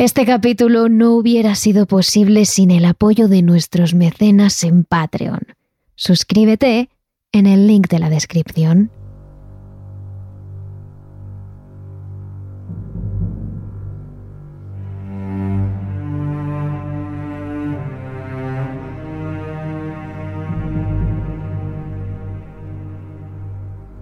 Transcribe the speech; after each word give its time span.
Este 0.00 0.24
capítulo 0.24 0.88
no 0.88 1.12
hubiera 1.12 1.54
sido 1.54 1.84
posible 1.84 2.46
sin 2.46 2.70
el 2.70 2.86
apoyo 2.86 3.28
de 3.28 3.42
nuestros 3.42 3.92
mecenas 3.92 4.64
en 4.64 4.84
Patreon. 4.84 5.40
Suscríbete 5.94 6.88
en 7.32 7.46
el 7.46 7.66
link 7.66 7.86
de 7.90 7.98
la 7.98 8.08
descripción. 8.08 8.90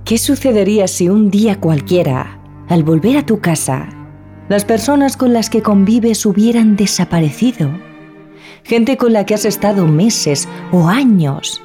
¿Qué 0.05 0.17
sucedería 0.17 0.87
si 0.87 1.09
un 1.09 1.29
día 1.29 1.59
cualquiera, 1.59 2.41
al 2.69 2.85
volver 2.85 3.17
a 3.17 3.27
tu 3.27 3.41
casa, 3.41 3.98
las 4.49 4.65
personas 4.65 5.17
con 5.17 5.33
las 5.33 5.51
que 5.51 5.63
convives 5.63 6.25
hubieran 6.25 6.77
desaparecido? 6.77 7.71
Gente 8.65 8.97
con 8.97 9.13
la 9.13 9.25
que 9.25 9.35
has 9.35 9.45
estado 9.45 9.87
meses 9.87 10.49
o 10.73 10.89
años, 10.89 11.63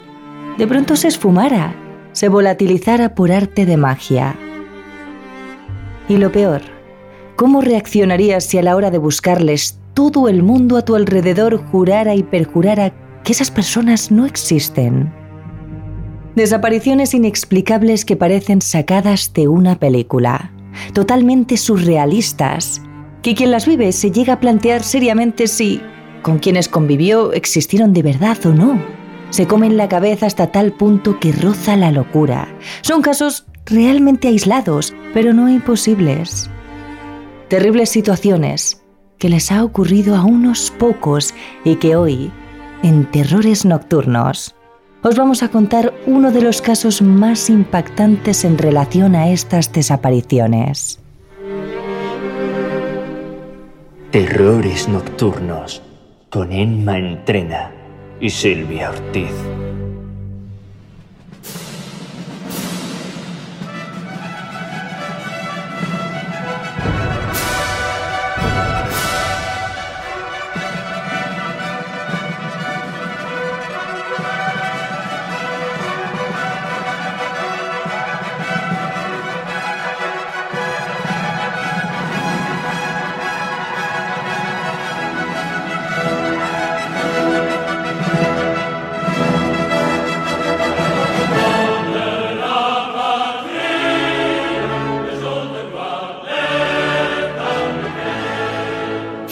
de 0.58 0.68
pronto 0.68 0.96
se 0.96 1.08
esfumara, 1.08 1.76
se 2.12 2.30
volatilizara 2.30 3.16
por 3.16 3.32
arte 3.32 3.66
de 3.66 3.78
magia. 3.78 4.36
Y 6.08 6.18
lo 6.18 6.32
peor, 6.32 6.62
¿cómo 7.36 7.62
reaccionarías 7.62 8.46
si 8.46 8.58
a 8.58 8.64
la 8.64 8.76
hora 8.76 8.92
de 8.92 9.00
buscarles 9.00 9.80
todo 9.94 10.28
el 10.28 10.44
mundo 10.44 10.78
a 10.78 10.84
tu 10.84 10.96
alrededor 10.96 11.58
jurara 11.58 12.16
y 12.16 12.24
perjurara 12.24 12.94
que 13.24 13.32
esas 13.32 13.52
personas 13.52 14.12
no 14.12 14.26
existen? 14.26 15.12
Desapariciones 16.36 17.14
inexplicables 17.14 18.06
que 18.06 18.16
parecen 18.16 18.62
sacadas 18.62 19.34
de 19.34 19.48
una 19.48 19.76
película, 19.78 20.53
totalmente 20.94 21.58
surrealistas, 21.58 22.82
que 23.22 23.36
quien 23.36 23.52
las 23.52 23.68
vive 23.68 23.92
se 23.92 24.12
llega 24.12 24.34
a 24.34 24.40
plantear 24.40 24.84
seriamente 24.84 25.48
si 25.48 25.82
con 26.22 26.40
quienes 26.40 26.70
convivió 26.70 27.34
existieron 27.34 27.94
de 27.94 28.02
verdad 28.02 28.38
o 28.46 28.50
no. 28.50 28.82
Se 29.30 29.48
comen 29.48 29.78
la 29.78 29.90
cabeza 29.90 30.26
hasta 30.26 30.52
tal 30.52 30.74
punto 30.74 31.20
que 31.20 31.32
roza 31.32 31.76
la 31.76 31.92
locura. 31.92 32.48
Son 32.82 33.02
casos 33.02 33.46
realmente 33.66 34.28
aislados, 34.28 34.94
pero 35.14 35.34
no 35.34 35.50
imposibles. 35.50 36.50
Terribles 37.50 37.90
situaciones 37.90 38.84
que 39.18 39.30
les 39.30 39.52
ha 39.52 39.64
ocurrido 39.64 40.16
a 40.16 40.24
unos 40.24 40.72
pocos 40.72 41.34
y 41.64 41.76
que 41.76 41.96
hoy, 41.96 42.32
en 42.84 43.06
terrores 43.10 43.66
nocturnos, 43.66 44.56
os 45.04 45.16
vamos 45.18 45.44
a 45.44 45.50
contar 45.50 45.94
uno 46.08 46.32
de 46.32 46.42
los 46.42 46.62
casos 46.62 47.02
más 47.02 47.50
impactantes 47.50 48.46
en 48.46 48.58
relación 48.58 49.16
a 49.16 49.30
estas 49.30 49.72
desapariciones. 49.72 51.00
Terrores 54.12 54.88
Nocturnos 54.88 55.82
con 56.30 56.52
Emma 56.52 56.98
Entrena 56.98 57.72
y 58.20 58.30
Silvia 58.30 58.92
Ortiz. 58.92 59.34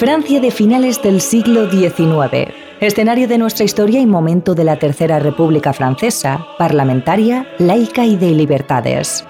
Francia 0.01 0.39
de 0.39 0.49
finales 0.49 0.99
del 1.03 1.21
siglo 1.21 1.69
XIX, 1.69 2.51
escenario 2.79 3.27
de 3.27 3.37
nuestra 3.37 3.65
historia 3.65 3.99
y 3.99 4.07
momento 4.07 4.55
de 4.55 4.63
la 4.63 4.79
Tercera 4.79 5.19
República 5.19 5.73
Francesa, 5.73 6.43
parlamentaria, 6.57 7.45
laica 7.59 8.03
y 8.03 8.15
de 8.15 8.31
libertades. 8.31 9.23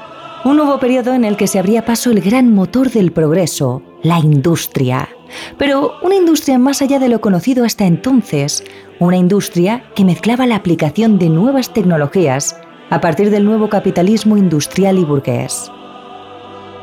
Un 0.46 0.56
nuevo 0.56 0.80
periodo 0.80 1.14
en 1.14 1.26
el 1.26 1.36
que 1.36 1.48
se 1.48 1.60
abría 1.60 1.84
paso 1.84 2.10
el 2.10 2.22
gran 2.22 2.54
motor 2.54 2.90
del 2.90 3.12
progreso, 3.12 3.84
la 4.02 4.20
industria. 4.20 5.10
Pero 5.58 5.96
una 6.04 6.16
industria 6.16 6.58
más 6.58 6.82
allá 6.82 7.00
de 7.00 7.10
lo 7.10 7.20
conocido 7.20 7.66
hasta 7.66 7.86
entonces, 7.86 8.64
una 8.98 9.18
industria 9.18 9.84
que 9.94 10.06
mezclaba 10.06 10.48
la 10.48 10.56
aplicación 10.56 11.20
de 11.20 11.28
nuevas 11.28 11.74
tecnologías 11.74 12.56
a 12.90 13.02
partir 13.02 13.30
del 13.30 13.44
nuevo 13.44 13.68
capitalismo 13.68 14.38
industrial 14.38 15.00
y 15.00 15.04
burgués. 15.04 15.70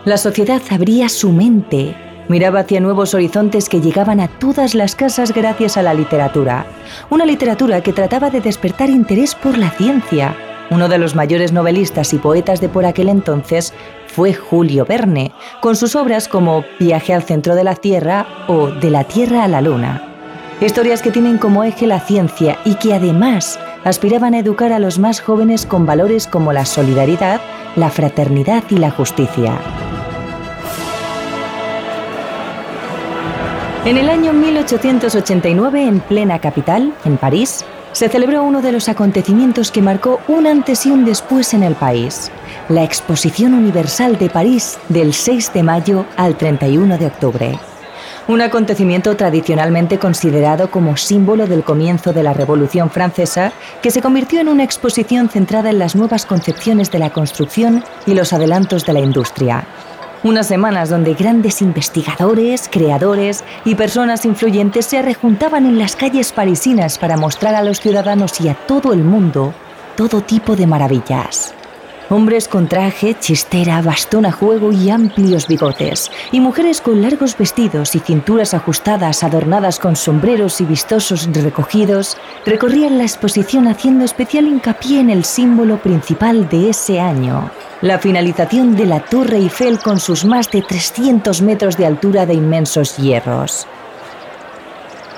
La 0.04 0.18
sociedad 0.18 0.60
abría 0.70 1.08
su 1.08 1.32
mente 1.32 1.96
Miraba 2.28 2.60
hacia 2.60 2.80
nuevos 2.80 3.14
horizontes 3.14 3.70
que 3.70 3.80
llegaban 3.80 4.20
a 4.20 4.28
todas 4.28 4.74
las 4.74 4.94
casas 4.94 5.32
gracias 5.32 5.78
a 5.78 5.82
la 5.82 5.94
literatura. 5.94 6.66
Una 7.08 7.24
literatura 7.24 7.80
que 7.80 7.94
trataba 7.94 8.28
de 8.28 8.42
despertar 8.42 8.90
interés 8.90 9.34
por 9.34 9.56
la 9.56 9.70
ciencia. 9.70 10.36
Uno 10.70 10.90
de 10.90 10.98
los 10.98 11.14
mayores 11.14 11.52
novelistas 11.52 12.12
y 12.12 12.18
poetas 12.18 12.60
de 12.60 12.68
por 12.68 12.84
aquel 12.84 13.08
entonces 13.08 13.72
fue 14.06 14.34
Julio 14.34 14.84
Verne, 14.84 15.32
con 15.62 15.74
sus 15.74 15.96
obras 15.96 16.28
como 16.28 16.64
Viaje 16.78 17.14
al 17.14 17.22
centro 17.22 17.54
de 17.54 17.64
la 17.64 17.76
Tierra 17.76 18.26
o 18.46 18.66
De 18.66 18.90
la 18.90 19.04
Tierra 19.04 19.44
a 19.44 19.48
la 19.48 19.62
Luna. 19.62 20.02
Historias 20.60 21.00
que 21.00 21.10
tienen 21.10 21.38
como 21.38 21.64
eje 21.64 21.86
la 21.86 22.00
ciencia 22.00 22.58
y 22.66 22.74
que 22.74 22.92
además 22.92 23.58
aspiraban 23.84 24.34
a 24.34 24.40
educar 24.40 24.72
a 24.72 24.80
los 24.80 24.98
más 24.98 25.20
jóvenes 25.20 25.64
con 25.64 25.86
valores 25.86 26.26
como 26.26 26.52
la 26.52 26.66
solidaridad, 26.66 27.40
la 27.76 27.88
fraternidad 27.88 28.64
y 28.68 28.76
la 28.76 28.90
justicia. 28.90 29.58
En 33.88 33.96
el 33.96 34.10
año 34.10 34.34
1889, 34.34 35.82
en 35.82 36.00
plena 36.00 36.38
capital, 36.40 36.92
en 37.06 37.16
París, 37.16 37.64
se 37.92 38.10
celebró 38.10 38.42
uno 38.42 38.60
de 38.60 38.70
los 38.70 38.86
acontecimientos 38.90 39.72
que 39.72 39.80
marcó 39.80 40.20
un 40.28 40.46
antes 40.46 40.84
y 40.84 40.90
un 40.90 41.06
después 41.06 41.54
en 41.54 41.62
el 41.62 41.74
país, 41.74 42.30
la 42.68 42.84
Exposición 42.84 43.54
Universal 43.54 44.18
de 44.18 44.28
París 44.28 44.78
del 44.90 45.14
6 45.14 45.54
de 45.54 45.62
mayo 45.62 46.04
al 46.18 46.36
31 46.36 46.98
de 46.98 47.06
octubre. 47.06 47.58
Un 48.28 48.42
acontecimiento 48.42 49.16
tradicionalmente 49.16 49.98
considerado 49.98 50.70
como 50.70 50.98
símbolo 50.98 51.46
del 51.46 51.64
comienzo 51.64 52.12
de 52.12 52.22
la 52.22 52.34
Revolución 52.34 52.90
Francesa, 52.90 53.52
que 53.80 53.90
se 53.90 54.02
convirtió 54.02 54.42
en 54.42 54.48
una 54.48 54.64
exposición 54.64 55.30
centrada 55.30 55.70
en 55.70 55.78
las 55.78 55.96
nuevas 55.96 56.26
concepciones 56.26 56.90
de 56.90 56.98
la 56.98 57.08
construcción 57.08 57.82
y 58.04 58.12
los 58.12 58.34
adelantos 58.34 58.84
de 58.84 58.92
la 58.92 59.00
industria. 59.00 59.64
Unas 60.24 60.48
semanas 60.48 60.90
donde 60.90 61.14
grandes 61.14 61.62
investigadores, 61.62 62.68
creadores 62.70 63.44
y 63.64 63.76
personas 63.76 64.24
influyentes 64.24 64.86
se 64.86 65.00
rejuntaban 65.00 65.64
en 65.64 65.78
las 65.78 65.94
calles 65.94 66.32
parisinas 66.32 66.98
para 66.98 67.16
mostrar 67.16 67.54
a 67.54 67.62
los 67.62 67.80
ciudadanos 67.80 68.40
y 68.40 68.48
a 68.48 68.54
todo 68.54 68.92
el 68.92 69.04
mundo 69.04 69.54
todo 69.96 70.20
tipo 70.20 70.56
de 70.56 70.66
maravillas. 70.66 71.54
Hombres 72.10 72.48
con 72.48 72.68
traje, 72.68 73.14
chistera, 73.20 73.82
bastón 73.82 74.24
a 74.24 74.32
juego 74.32 74.72
y 74.72 74.88
amplios 74.88 75.46
bigotes, 75.46 76.10
y 76.32 76.40
mujeres 76.40 76.80
con 76.80 77.02
largos 77.02 77.36
vestidos 77.36 77.94
y 77.94 77.98
cinturas 77.98 78.54
ajustadas 78.54 79.22
adornadas 79.22 79.78
con 79.78 79.94
sombreros 79.94 80.62
y 80.62 80.64
vistosos 80.64 81.28
recogidos, 81.30 82.16
recorrían 82.46 82.96
la 82.96 83.04
exposición 83.04 83.68
haciendo 83.68 84.06
especial 84.06 84.46
hincapié 84.46 85.00
en 85.00 85.10
el 85.10 85.22
símbolo 85.22 85.82
principal 85.82 86.48
de 86.48 86.70
ese 86.70 86.98
año, 86.98 87.50
la 87.82 87.98
finalización 87.98 88.74
de 88.74 88.86
la 88.86 89.00
Torre 89.00 89.36
Eiffel 89.36 89.78
con 89.78 90.00
sus 90.00 90.24
más 90.24 90.50
de 90.50 90.62
300 90.62 91.42
metros 91.42 91.76
de 91.76 91.84
altura 91.84 92.24
de 92.24 92.32
inmensos 92.32 92.96
hierros. 92.96 93.66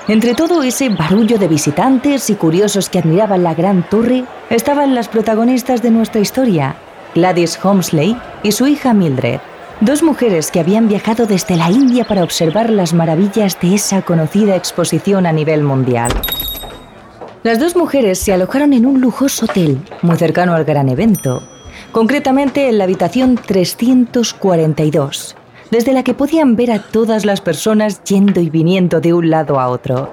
Entre 0.07 0.33
todo 0.33 0.63
ese 0.63 0.89
barullo 0.89 1.37
de 1.37 1.47
visitantes 1.47 2.31
y 2.31 2.35
curiosos 2.35 2.89
que 2.89 2.99
admiraban 2.99 3.43
la 3.43 3.53
gran 3.53 3.87
torre, 3.87 4.25
estaban 4.49 4.95
las 4.95 5.07
protagonistas 5.07 5.83
de 5.83 5.91
nuestra 5.91 6.21
historia, 6.21 6.75
Gladys 7.13 7.59
Holmesley 7.63 8.17
y 8.41 8.51
su 8.51 8.65
hija 8.65 8.93
Mildred, 8.93 9.39
dos 9.79 10.01
mujeres 10.01 10.49
que 10.49 10.59
habían 10.59 10.87
viajado 10.87 11.27
desde 11.27 11.55
la 11.55 11.69
India 11.69 12.03
para 12.03 12.23
observar 12.23 12.71
las 12.71 12.93
maravillas 12.93 13.59
de 13.61 13.75
esa 13.75 14.01
conocida 14.01 14.55
exposición 14.55 15.27
a 15.27 15.31
nivel 15.31 15.63
mundial. 15.63 16.11
Las 17.43 17.59
dos 17.59 17.75
mujeres 17.75 18.19
se 18.19 18.33
alojaron 18.33 18.73
en 18.73 18.87
un 18.87 19.01
lujoso 19.01 19.45
hotel, 19.45 19.83
muy 20.01 20.17
cercano 20.17 20.55
al 20.55 20.65
gran 20.65 20.89
evento, 20.89 21.43
concretamente 21.91 22.69
en 22.69 22.79
la 22.79 22.85
habitación 22.85 23.35
342, 23.35 25.35
desde 25.71 25.93
la 25.93 26.03
que 26.03 26.13
podían 26.13 26.55
ver 26.55 26.71
a 26.71 26.79
todas 26.79 27.25
las 27.25 27.41
personas 27.41 28.03
yendo 28.03 28.41
y 28.41 28.49
viniendo 28.49 28.99
de 28.99 29.13
un 29.13 29.29
lado 29.29 29.59
a 29.59 29.69
otro. 29.69 30.11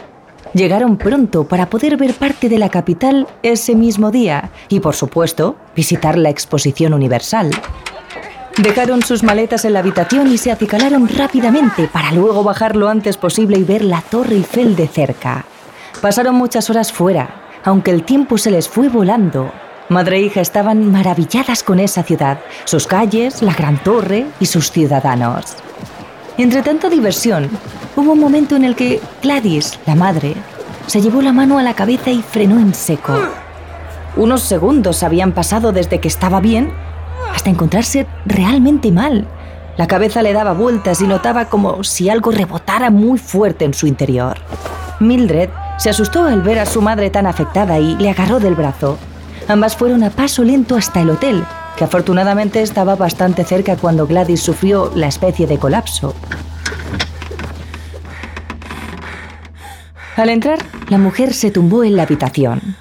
Llegaron 0.54 0.96
pronto 0.96 1.46
para 1.46 1.68
poder 1.68 1.96
ver 1.96 2.14
parte 2.14 2.48
de 2.48 2.58
la 2.58 2.70
capital 2.70 3.26
ese 3.42 3.74
mismo 3.74 4.10
día 4.10 4.50
y, 4.68 4.80
por 4.80 4.94
supuesto, 4.94 5.56
visitar 5.76 6.16
la 6.16 6.30
exposición 6.30 6.94
universal. 6.94 7.50
Dejaron 8.56 9.02
sus 9.02 9.22
maletas 9.22 9.64
en 9.64 9.74
la 9.74 9.80
habitación 9.80 10.32
y 10.32 10.38
se 10.38 10.50
acicalaron 10.50 11.06
rápidamente 11.08 11.88
para 11.92 12.12
luego 12.12 12.42
bajar 12.42 12.76
lo 12.76 12.88
antes 12.88 13.16
posible 13.16 13.58
y 13.58 13.62
ver 13.62 13.84
la 13.84 14.00
Torre 14.00 14.36
Eiffel 14.36 14.74
de 14.74 14.88
cerca. 14.88 15.44
Pasaron 16.00 16.34
muchas 16.34 16.70
horas 16.70 16.92
fuera, 16.92 17.42
aunque 17.64 17.90
el 17.90 18.04
tiempo 18.04 18.38
se 18.38 18.50
les 18.50 18.68
fue 18.68 18.88
volando. 18.88 19.52
Madre 19.88 20.18
e 20.18 20.20
hija 20.20 20.42
estaban 20.42 20.92
maravilladas 20.92 21.62
con 21.62 21.80
esa 21.80 22.02
ciudad, 22.02 22.40
sus 22.64 22.86
calles, 22.86 23.40
la 23.40 23.54
gran 23.54 23.82
torre 23.82 24.26
y 24.38 24.44
sus 24.44 24.70
ciudadanos. 24.70 25.56
Entre 26.36 26.62
tanta 26.62 26.90
diversión, 26.90 27.48
hubo 27.96 28.12
un 28.12 28.20
momento 28.20 28.54
en 28.54 28.64
el 28.64 28.76
que 28.76 29.00
Gladys, 29.22 29.80
la 29.86 29.94
madre, 29.94 30.34
se 30.86 31.00
llevó 31.00 31.22
la 31.22 31.32
mano 31.32 31.58
a 31.58 31.62
la 31.62 31.72
cabeza 31.72 32.10
y 32.10 32.20
frenó 32.20 32.58
en 32.58 32.74
seco. 32.74 33.14
Unos 34.16 34.42
segundos 34.42 35.02
habían 35.02 35.32
pasado 35.32 35.72
desde 35.72 36.00
que 36.00 36.08
estaba 36.08 36.40
bien 36.40 36.70
hasta 37.34 37.48
encontrarse 37.48 38.06
realmente 38.26 38.92
mal. 38.92 39.26
La 39.78 39.86
cabeza 39.86 40.22
le 40.22 40.34
daba 40.34 40.52
vueltas 40.52 41.00
y 41.00 41.06
notaba 41.06 41.46
como 41.46 41.82
si 41.82 42.10
algo 42.10 42.30
rebotara 42.30 42.90
muy 42.90 43.18
fuerte 43.18 43.64
en 43.64 43.72
su 43.72 43.86
interior. 43.86 44.36
Mildred 45.00 45.48
se 45.78 45.88
asustó 45.88 46.24
al 46.24 46.42
ver 46.42 46.58
a 46.58 46.66
su 46.66 46.82
madre 46.82 47.08
tan 47.08 47.26
afectada 47.26 47.78
y 47.78 47.96
le 47.96 48.10
agarró 48.10 48.38
del 48.38 48.54
brazo. 48.54 48.98
Ambas 49.48 49.76
fueron 49.76 50.04
a 50.04 50.10
paso 50.10 50.44
lento 50.44 50.76
hasta 50.76 51.00
el 51.00 51.08
hotel, 51.08 51.42
que 51.78 51.84
afortunadamente 51.84 52.60
estaba 52.60 52.96
bastante 52.96 53.44
cerca 53.44 53.76
cuando 53.76 54.06
Gladys 54.06 54.42
sufrió 54.42 54.92
la 54.94 55.08
especie 55.08 55.46
de 55.46 55.58
colapso. 55.58 56.14
Al 60.16 60.28
entrar, 60.28 60.58
la 60.90 60.98
mujer 60.98 61.32
se 61.32 61.50
tumbó 61.50 61.82
en 61.82 61.96
la 61.96 62.02
habitación. 62.02 62.76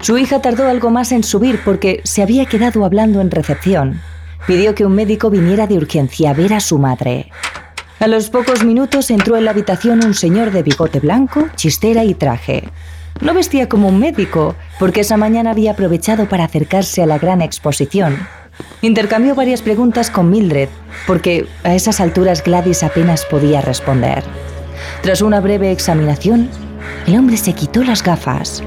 Su 0.00 0.16
hija 0.18 0.40
tardó 0.40 0.68
algo 0.68 0.90
más 0.90 1.10
en 1.10 1.24
subir 1.24 1.60
porque 1.64 2.00
se 2.04 2.22
había 2.22 2.46
quedado 2.46 2.84
hablando 2.84 3.20
en 3.20 3.32
recepción. 3.32 4.00
Pidió 4.46 4.74
que 4.74 4.84
un 4.84 4.94
médico 4.94 5.30
viniera 5.30 5.66
de 5.66 5.78
urgencia 5.78 6.30
a 6.30 6.34
ver 6.34 6.52
a 6.52 6.60
su 6.60 6.78
madre. 6.78 7.32
A 7.98 8.06
los 8.06 8.28
pocos 8.28 8.62
minutos 8.64 9.10
entró 9.10 9.36
en 9.36 9.46
la 9.46 9.50
habitación 9.50 10.04
un 10.04 10.14
señor 10.14 10.52
de 10.52 10.62
bigote 10.62 11.00
blanco, 11.00 11.48
chistera 11.56 12.04
y 12.04 12.14
traje. 12.14 12.64
No 13.20 13.32
vestía 13.32 13.68
como 13.68 13.88
un 13.88 13.98
médico, 13.98 14.56
porque 14.78 15.00
esa 15.00 15.16
mañana 15.16 15.50
había 15.50 15.72
aprovechado 15.72 16.28
para 16.28 16.44
acercarse 16.44 17.02
a 17.02 17.06
la 17.06 17.18
gran 17.18 17.42
exposición. 17.42 18.16
Intercambió 18.82 19.34
varias 19.34 19.62
preguntas 19.62 20.10
con 20.10 20.30
Mildred, 20.30 20.68
porque 21.06 21.46
a 21.62 21.74
esas 21.74 22.00
alturas 22.00 22.42
Gladys 22.42 22.82
apenas 22.82 23.24
podía 23.24 23.60
responder. 23.60 24.24
Tras 25.02 25.22
una 25.22 25.40
breve 25.40 25.70
examinación, 25.70 26.48
el 27.06 27.16
hombre 27.16 27.36
se 27.36 27.52
quitó 27.52 27.82
las 27.84 28.02
gafas 28.02 28.62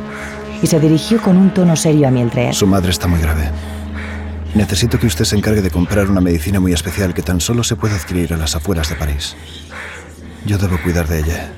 y 0.61 0.67
se 0.67 0.79
dirigió 0.79 1.21
con 1.21 1.38
un 1.38 1.53
tono 1.53 1.75
serio 1.75 2.07
a 2.07 2.11
Mildred. 2.11 2.53
Su 2.53 2.67
madre 2.67 2.91
está 2.91 3.07
muy 3.07 3.19
grave. 3.19 3.50
Necesito 4.55 4.97
que 4.97 5.07
usted 5.07 5.25
se 5.25 5.35
encargue 5.35 5.61
de 5.61 5.69
comprar 5.69 6.09
una 6.09 6.21
medicina 6.21 6.59
muy 6.59 6.73
especial 6.73 7.13
que 7.13 7.21
tan 7.21 7.41
solo 7.41 7.63
se 7.63 7.75
puede 7.75 7.95
adquirir 7.95 8.33
a 8.33 8.38
las 8.38 8.55
afueras 8.55 8.89
de 8.89 8.95
París. 8.95 9.35
Yo 10.45 10.57
debo 10.57 10.77
cuidar 10.81 11.07
de 11.07 11.19
ella. 11.19 11.51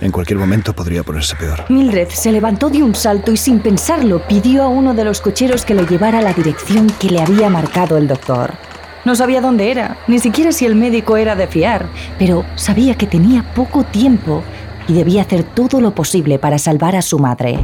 En 0.00 0.12
cualquier 0.12 0.38
momento 0.38 0.74
podría 0.74 1.02
ponerse 1.02 1.36
peor. 1.36 1.64
Mildred 1.70 2.08
se 2.08 2.30
levantó 2.30 2.68
de 2.68 2.82
un 2.82 2.94
salto 2.94 3.32
y 3.32 3.36
sin 3.36 3.60
pensarlo 3.60 4.26
pidió 4.26 4.62
a 4.62 4.68
uno 4.68 4.92
de 4.92 5.04
los 5.04 5.20
cocheros 5.20 5.64
que 5.64 5.74
le 5.74 5.86
llevara 5.86 6.18
a 6.18 6.22
la 6.22 6.34
dirección 6.34 6.88
que 7.00 7.08
le 7.08 7.20
había 7.20 7.48
marcado 7.48 7.96
el 7.96 8.06
doctor. 8.06 8.52
No 9.06 9.14
sabía 9.14 9.40
dónde 9.40 9.70
era, 9.70 9.98
ni 10.06 10.18
siquiera 10.18 10.52
si 10.52 10.66
el 10.66 10.74
médico 10.74 11.16
era 11.16 11.34
de 11.34 11.46
fiar, 11.46 11.86
pero 12.18 12.44
sabía 12.56 12.96
que 12.96 13.06
tenía 13.06 13.54
poco 13.54 13.84
tiempo 13.84 14.42
y 14.88 14.92
debía 14.92 15.22
hacer 15.22 15.44
todo 15.44 15.80
lo 15.80 15.94
posible 15.94 16.38
para 16.38 16.58
salvar 16.58 16.94
a 16.96 17.02
su 17.02 17.18
madre. 17.18 17.58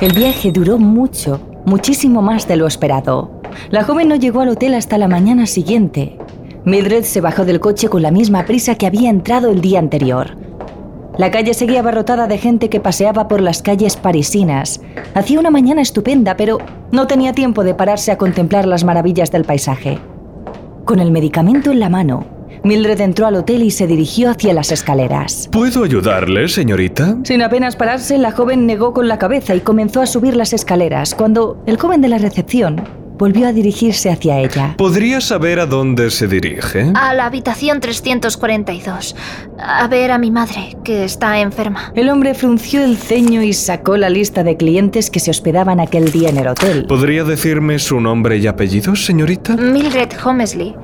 El 0.00 0.12
viaje 0.12 0.52
duró 0.52 0.78
mucho, 0.78 1.40
muchísimo 1.68 2.22
más 2.22 2.48
de 2.48 2.56
lo 2.56 2.66
esperado. 2.66 3.30
La 3.70 3.84
joven 3.84 4.08
no 4.08 4.16
llegó 4.16 4.40
al 4.40 4.48
hotel 4.48 4.74
hasta 4.74 4.98
la 4.98 5.06
mañana 5.06 5.46
siguiente. 5.46 6.18
Mildred 6.64 7.04
se 7.04 7.20
bajó 7.20 7.44
del 7.44 7.60
coche 7.60 7.88
con 7.88 8.02
la 8.02 8.10
misma 8.10 8.44
prisa 8.44 8.74
que 8.74 8.86
había 8.86 9.10
entrado 9.10 9.50
el 9.50 9.60
día 9.60 9.78
anterior. 9.78 10.36
La 11.16 11.30
calle 11.30 11.52
seguía 11.54 11.80
abarrotada 11.80 12.26
de 12.26 12.38
gente 12.38 12.68
que 12.68 12.80
paseaba 12.80 13.26
por 13.28 13.40
las 13.40 13.62
calles 13.62 13.96
parisinas. 13.96 14.80
Hacía 15.14 15.40
una 15.40 15.50
mañana 15.50 15.82
estupenda, 15.82 16.36
pero 16.36 16.58
no 16.92 17.06
tenía 17.06 17.32
tiempo 17.32 17.64
de 17.64 17.74
pararse 17.74 18.12
a 18.12 18.18
contemplar 18.18 18.66
las 18.66 18.84
maravillas 18.84 19.30
del 19.30 19.44
paisaje. 19.44 19.98
Con 20.84 21.00
el 21.00 21.10
medicamento 21.10 21.70
en 21.70 21.80
la 21.80 21.88
mano, 21.88 22.37
Mildred 22.64 23.00
entró 23.00 23.26
al 23.26 23.36
hotel 23.36 23.62
y 23.62 23.70
se 23.70 23.86
dirigió 23.86 24.30
hacia 24.30 24.52
las 24.52 24.72
escaleras. 24.72 25.48
¿Puedo 25.52 25.84
ayudarle, 25.84 26.48
señorita? 26.48 27.16
Sin 27.24 27.42
apenas 27.42 27.76
pararse, 27.76 28.18
la 28.18 28.32
joven 28.32 28.66
negó 28.66 28.92
con 28.92 29.08
la 29.08 29.18
cabeza 29.18 29.54
y 29.54 29.60
comenzó 29.60 30.00
a 30.00 30.06
subir 30.06 30.36
las 30.36 30.52
escaleras, 30.52 31.14
cuando 31.14 31.62
el 31.66 31.78
joven 31.78 32.00
de 32.00 32.08
la 32.08 32.18
recepción 32.18 32.82
volvió 33.18 33.48
a 33.48 33.52
dirigirse 33.52 34.10
hacia 34.10 34.38
ella. 34.38 34.74
¿Podría 34.78 35.20
saber 35.20 35.58
a 35.58 35.66
dónde 35.66 36.10
se 36.10 36.28
dirige? 36.28 36.92
A 36.94 37.12
la 37.14 37.26
habitación 37.26 37.80
342. 37.80 39.16
A 39.58 39.88
ver 39.88 40.12
a 40.12 40.18
mi 40.18 40.30
madre, 40.30 40.76
que 40.84 41.04
está 41.04 41.40
enferma. 41.40 41.92
El 41.96 42.10
hombre 42.10 42.34
frunció 42.34 42.84
el 42.84 42.96
ceño 42.96 43.42
y 43.42 43.52
sacó 43.52 43.96
la 43.96 44.08
lista 44.08 44.44
de 44.44 44.56
clientes 44.56 45.10
que 45.10 45.18
se 45.20 45.30
hospedaban 45.30 45.80
aquel 45.80 46.12
día 46.12 46.28
en 46.28 46.38
el 46.38 46.46
hotel. 46.46 46.86
¿Podría 46.86 47.24
decirme 47.24 47.78
su 47.80 48.00
nombre 48.00 48.38
y 48.38 48.46
apellido, 48.46 48.94
señorita? 48.94 49.56
Mildred 49.56 50.10
Homesley. 50.24 50.76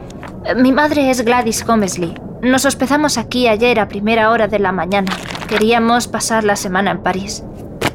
Mi 0.52 0.72
madre 0.72 1.10
es 1.10 1.24
Gladys 1.24 1.64
Homesley. 1.66 2.14
Nos 2.42 2.66
hospedamos 2.66 3.16
aquí 3.16 3.48
ayer 3.48 3.80
a 3.80 3.88
primera 3.88 4.30
hora 4.30 4.46
de 4.46 4.58
la 4.58 4.72
mañana. 4.72 5.10
Queríamos 5.48 6.06
pasar 6.06 6.44
la 6.44 6.54
semana 6.54 6.90
en 6.90 7.02
París. 7.02 7.42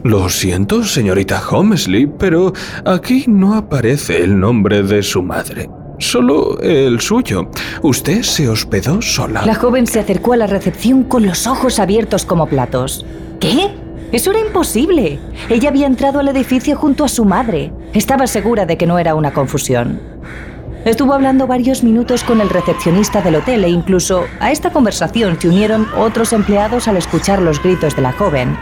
Lo 0.02 0.30
siento, 0.30 0.84
señorita 0.84 1.42
Homesley, 1.48 2.08
pero 2.08 2.54
aquí 2.86 3.26
no 3.28 3.54
aparece 3.54 4.24
el 4.24 4.40
nombre 4.40 4.82
de 4.82 5.04
su 5.04 5.22
madre. 5.22 5.70
Solo 6.00 6.60
el 6.62 7.00
suyo. 7.02 7.52
Usted 7.84 8.24
se 8.24 8.50
hospedó 8.50 9.00
sola. 9.02 9.46
La 9.46 9.54
joven 9.54 9.86
se 9.86 10.00
acercó 10.00 10.34
a 10.34 10.38
la 10.38 10.48
recepción 10.48 11.04
con 11.04 11.28
los 11.28 11.46
ojos 11.46 11.80
abiertos 11.80 12.26
como 12.26 12.48
platos. 12.48 13.06
¿Qué? 13.40 13.70
Eso 14.12 14.32
era 14.32 14.40
imposible. 14.40 15.20
Ella 15.50 15.70
había 15.70 15.86
entrado 15.86 16.20
al 16.20 16.30
edificio 16.30 16.76
junto 16.76 17.04
a 17.04 17.10
su 17.10 17.26
madre. 17.26 17.72
Estaba 17.94 18.26
segura 18.26 18.66
de 18.66 18.76
que 18.76 18.88
no 18.88 18.98
era 18.98 19.14
una 19.14 19.34
confusión. 19.34 20.00
Estuvo 20.86 21.14
hablando 21.14 21.46
varios 21.46 21.84
minutos 21.84 22.24
con 22.24 22.40
el 22.40 22.50
recepcionista 22.50 23.22
del 23.22 23.36
hotel 23.36 23.66
e 23.66 23.70
incluso 23.70 24.24
a 24.40 24.52
esta 24.52 24.72
conversación 24.72 25.38
se 25.40 25.50
unieron 25.50 25.88
otros 25.98 26.32
empleados 26.32 26.88
al 26.88 26.96
escuchar 26.96 27.42
los 27.42 27.62
gritos 27.62 27.98
de 27.98 28.02
la 28.02 28.14
joven. 28.14 28.58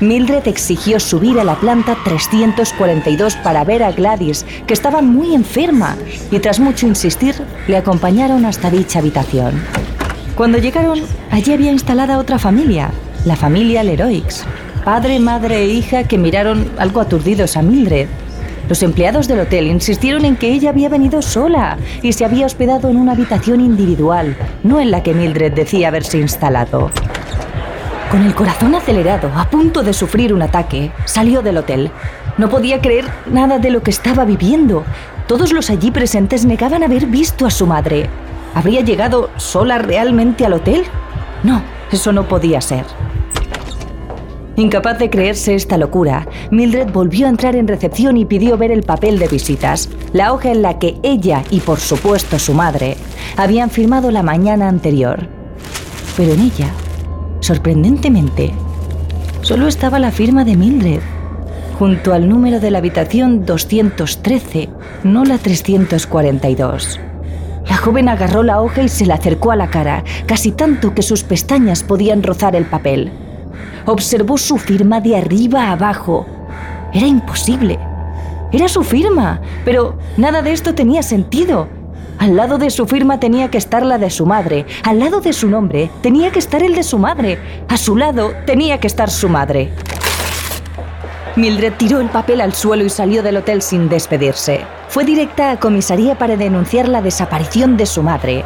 Mildred 0.00 0.46
exigió 0.46 1.00
subir 1.00 1.40
a 1.40 1.44
la 1.44 1.54
planta 1.54 1.96
342 2.04 3.36
para 3.36 3.64
ver 3.64 3.82
a 3.82 3.92
Gladys, 3.92 4.44
que 4.66 4.74
estaba 4.74 5.00
muy 5.00 5.34
enferma, 5.34 5.96
y 6.30 6.38
tras 6.40 6.60
mucho 6.60 6.86
insistir, 6.86 7.34
le 7.66 7.78
acompañaron 7.78 8.44
hasta 8.44 8.70
dicha 8.70 8.98
habitación. 8.98 9.54
Cuando 10.34 10.58
llegaron, 10.58 11.00
allí 11.30 11.54
había 11.54 11.72
instalada 11.72 12.18
otra 12.18 12.38
familia, 12.38 12.90
la 13.24 13.36
familia 13.36 13.82
Leroix, 13.82 14.44
padre, 14.84 15.18
madre 15.18 15.62
e 15.62 15.68
hija 15.68 16.04
que 16.04 16.18
miraron 16.18 16.70
algo 16.76 17.00
aturdidos 17.00 17.56
a 17.56 17.62
Mildred, 17.62 18.08
los 18.68 18.82
empleados 18.82 19.28
del 19.28 19.40
hotel 19.40 19.68
insistieron 19.68 20.24
en 20.24 20.36
que 20.36 20.52
ella 20.52 20.70
había 20.70 20.88
venido 20.88 21.22
sola 21.22 21.78
y 22.02 22.12
se 22.12 22.24
había 22.24 22.46
hospedado 22.46 22.88
en 22.88 22.96
una 22.96 23.12
habitación 23.12 23.60
individual, 23.60 24.36
no 24.62 24.80
en 24.80 24.90
la 24.90 25.02
que 25.02 25.14
Mildred 25.14 25.52
decía 25.52 25.88
haberse 25.88 26.18
instalado. 26.18 26.90
Con 28.10 28.22
el 28.22 28.34
corazón 28.34 28.74
acelerado, 28.74 29.30
a 29.36 29.50
punto 29.50 29.82
de 29.82 29.92
sufrir 29.92 30.32
un 30.32 30.42
ataque, 30.42 30.92
salió 31.04 31.42
del 31.42 31.58
hotel. 31.58 31.90
No 32.38 32.48
podía 32.48 32.80
creer 32.80 33.04
nada 33.26 33.58
de 33.58 33.70
lo 33.70 33.82
que 33.82 33.90
estaba 33.90 34.24
viviendo. 34.24 34.84
Todos 35.26 35.52
los 35.52 35.70
allí 35.70 35.90
presentes 35.90 36.44
negaban 36.44 36.82
haber 36.82 37.06
visto 37.06 37.46
a 37.46 37.50
su 37.50 37.66
madre. 37.66 38.08
¿Habría 38.54 38.80
llegado 38.80 39.30
sola 39.36 39.78
realmente 39.78 40.46
al 40.46 40.54
hotel? 40.54 40.84
No, 41.42 41.62
eso 41.90 42.12
no 42.12 42.28
podía 42.28 42.60
ser. 42.60 42.84
Incapaz 44.56 44.98
de 44.98 45.10
creerse 45.10 45.54
esta 45.54 45.76
locura, 45.76 46.26
Mildred 46.50 46.90
volvió 46.90 47.26
a 47.26 47.28
entrar 47.28 47.56
en 47.56 47.68
recepción 47.68 48.16
y 48.16 48.24
pidió 48.24 48.56
ver 48.56 48.70
el 48.70 48.84
papel 48.84 49.18
de 49.18 49.28
visitas, 49.28 49.90
la 50.14 50.32
hoja 50.32 50.50
en 50.50 50.62
la 50.62 50.78
que 50.78 50.96
ella 51.02 51.44
y 51.50 51.60
por 51.60 51.78
supuesto 51.78 52.38
su 52.38 52.54
madre 52.54 52.96
habían 53.36 53.68
firmado 53.68 54.10
la 54.10 54.22
mañana 54.22 54.68
anterior. 54.68 55.28
Pero 56.16 56.32
en 56.32 56.40
ella, 56.40 56.70
sorprendentemente, 57.40 58.54
solo 59.42 59.68
estaba 59.68 59.98
la 59.98 60.10
firma 60.10 60.42
de 60.42 60.56
Mildred, 60.56 61.00
junto 61.78 62.14
al 62.14 62.26
número 62.26 62.58
de 62.58 62.70
la 62.70 62.78
habitación 62.78 63.44
213, 63.44 64.70
no 65.04 65.26
la 65.26 65.36
342. 65.36 66.98
La 67.68 67.76
joven 67.76 68.08
agarró 68.08 68.42
la 68.42 68.62
hoja 68.62 68.82
y 68.82 68.88
se 68.88 69.04
la 69.04 69.16
acercó 69.16 69.50
a 69.50 69.56
la 69.56 69.68
cara, 69.68 70.02
casi 70.24 70.50
tanto 70.50 70.94
que 70.94 71.02
sus 71.02 71.24
pestañas 71.24 71.82
podían 71.82 72.22
rozar 72.22 72.56
el 72.56 72.64
papel 72.64 73.12
observó 73.86 74.36
su 74.36 74.58
firma 74.58 75.00
de 75.00 75.16
arriba 75.16 75.64
a 75.64 75.72
abajo. 75.72 76.26
Era 76.92 77.06
imposible. 77.06 77.78
Era 78.52 78.68
su 78.68 78.84
firma, 78.84 79.40
pero 79.64 79.98
nada 80.16 80.42
de 80.42 80.52
esto 80.52 80.74
tenía 80.74 81.02
sentido. 81.02 81.68
Al 82.18 82.36
lado 82.36 82.58
de 82.58 82.70
su 82.70 82.86
firma 82.86 83.20
tenía 83.20 83.50
que 83.50 83.58
estar 83.58 83.84
la 83.84 83.98
de 83.98 84.10
su 84.10 84.24
madre. 84.24 84.66
Al 84.84 84.98
lado 84.98 85.20
de 85.20 85.32
su 85.32 85.48
nombre 85.48 85.90
tenía 86.00 86.30
que 86.30 86.38
estar 86.38 86.62
el 86.62 86.74
de 86.74 86.82
su 86.82 86.98
madre. 86.98 87.38
A 87.68 87.76
su 87.76 87.96
lado 87.96 88.32
tenía 88.46 88.78
que 88.78 88.86
estar 88.86 89.10
su 89.10 89.28
madre. 89.28 89.70
Mildred 91.36 91.74
tiró 91.74 92.00
el 92.00 92.08
papel 92.08 92.40
al 92.40 92.54
suelo 92.54 92.84
y 92.84 92.88
salió 92.88 93.22
del 93.22 93.36
hotel 93.36 93.60
sin 93.60 93.90
despedirse. 93.90 94.60
Fue 94.88 95.04
directa 95.04 95.50
a 95.50 95.60
comisaría 95.60 96.16
para 96.16 96.36
denunciar 96.36 96.88
la 96.88 97.02
desaparición 97.02 97.76
de 97.76 97.84
su 97.84 98.02
madre. 98.02 98.42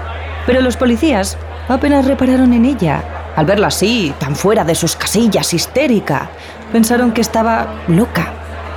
Pero 0.47 0.61
los 0.61 0.77
policías 0.77 1.39
apenas 1.69 2.07
repararon 2.07 2.53
en 2.53 2.65
ella. 2.65 3.20
Al 3.37 3.47
verla 3.47 3.69
así, 3.69 4.13
tan 4.19 4.35
fuera 4.35 4.65
de 4.65 4.75
sus 4.75 4.97
casillas, 4.97 5.55
histérica, 5.55 6.31
pensaron 6.73 7.13
que 7.13 7.21
estaba 7.21 7.69
loca. 7.89 8.33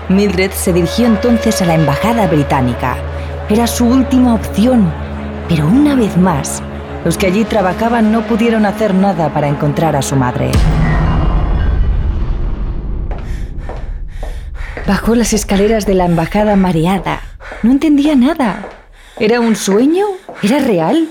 Mildred 0.10 0.52
se 0.52 0.74
dirigió 0.74 1.08
entonces 1.08 1.62
a 1.62 1.66
la 1.66 1.76
embajada 1.76 2.28
británica. 2.28 2.98
Era 3.50 3.68
su 3.68 3.86
última 3.86 4.36
opción, 4.36 4.92
pero 5.50 5.68
una 5.68 5.96
vez 5.96 6.18
más, 6.18 6.62
los 7.04 7.18
que 7.18 7.28
allí 7.28 7.44
trabajaban 7.44 8.12
no 8.12 8.22
pudieron 8.22 8.66
hacer 8.66 8.94
nada 8.94 9.34
para 9.34 9.48
encontrar 9.48 9.96
a 9.96 10.02
su 10.02 10.16
madre. 10.16 10.52
Bajó 14.88 15.16
las 15.16 15.34
escaleras 15.34 15.86
de 15.86 15.94
la 15.94 16.06
embajada 16.06 16.56
mareada. 16.56 17.22
No 17.62 17.72
entendía 17.72 18.16
nada. 18.16 18.66
¿Era 19.20 19.40
un 19.40 19.56
sueño? 19.56 20.06
¿Era 20.42 20.60
real? 20.60 21.08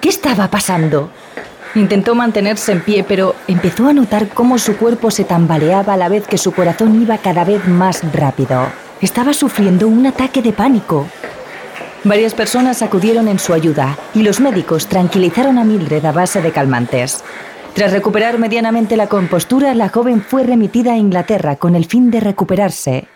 ¿Qué 0.00 0.08
estaba 0.08 0.48
pasando? 0.48 1.10
Intentó 1.74 2.16
mantenerse 2.16 2.72
en 2.72 2.80
pie, 2.80 3.04
pero 3.06 3.36
empezó 3.46 3.88
a 3.88 3.92
notar 3.92 4.28
cómo 4.28 4.58
su 4.58 4.76
cuerpo 4.76 5.10
se 5.10 5.24
tambaleaba 5.24 5.94
a 5.94 5.96
la 5.96 6.08
vez 6.08 6.26
que 6.26 6.38
su 6.38 6.52
corazón 6.52 7.00
iba 7.00 7.18
cada 7.18 7.44
vez 7.44 7.66
más 7.68 8.02
rápido. 8.12 8.66
Estaba 9.00 9.32
sufriendo 9.32 9.86
un 9.86 10.04
ataque 10.06 10.42
de 10.42 10.52
pánico. 10.52 11.06
Varias 12.02 12.34
personas 12.34 12.82
acudieron 12.82 13.28
en 13.28 13.38
su 13.38 13.52
ayuda 13.52 13.96
y 14.14 14.22
los 14.22 14.40
médicos 14.40 14.86
tranquilizaron 14.88 15.58
a 15.58 15.64
Mildred 15.64 16.04
a 16.04 16.12
base 16.12 16.42
de 16.42 16.50
calmantes. 16.50 17.22
Tras 17.74 17.92
recuperar 17.92 18.38
medianamente 18.38 18.96
la 18.96 19.06
compostura, 19.06 19.74
la 19.74 19.90
joven 19.90 20.22
fue 20.22 20.42
remitida 20.42 20.94
a 20.94 20.96
Inglaterra 20.96 21.56
con 21.56 21.76
el 21.76 21.84
fin 21.84 22.10
de 22.10 22.20
recuperarse. 22.20 23.06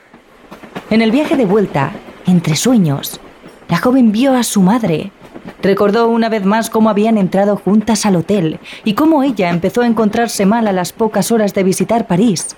En 0.91 1.03
el 1.03 1.11
viaje 1.11 1.37
de 1.37 1.45
vuelta, 1.45 1.93
entre 2.27 2.55
sueños, 2.55 3.21
la 3.69 3.79
joven 3.79 4.13
vio 4.13 4.35
a 4.35 4.45
su 4.45 4.63
madre. 4.63 5.11
Recordó 5.63 6.09
una 6.09 6.29
vez 6.29 6.45
más 6.45 6.71
cómo 6.71 6.91
habían 6.91 7.19
entrado 7.19 7.57
juntas 7.57 8.07
al 8.07 8.17
hotel 8.17 8.61
y 8.85 8.95
cómo 8.95 9.23
ella 9.23 9.51
empezó 9.51 9.83
a 9.83 9.87
encontrarse 9.87 10.47
mal 10.47 10.69
a 10.69 10.73
las 10.73 10.93
pocas 10.93 11.33
horas 11.33 11.55
de 11.55 11.63
visitar 11.63 12.07
París. 12.07 12.57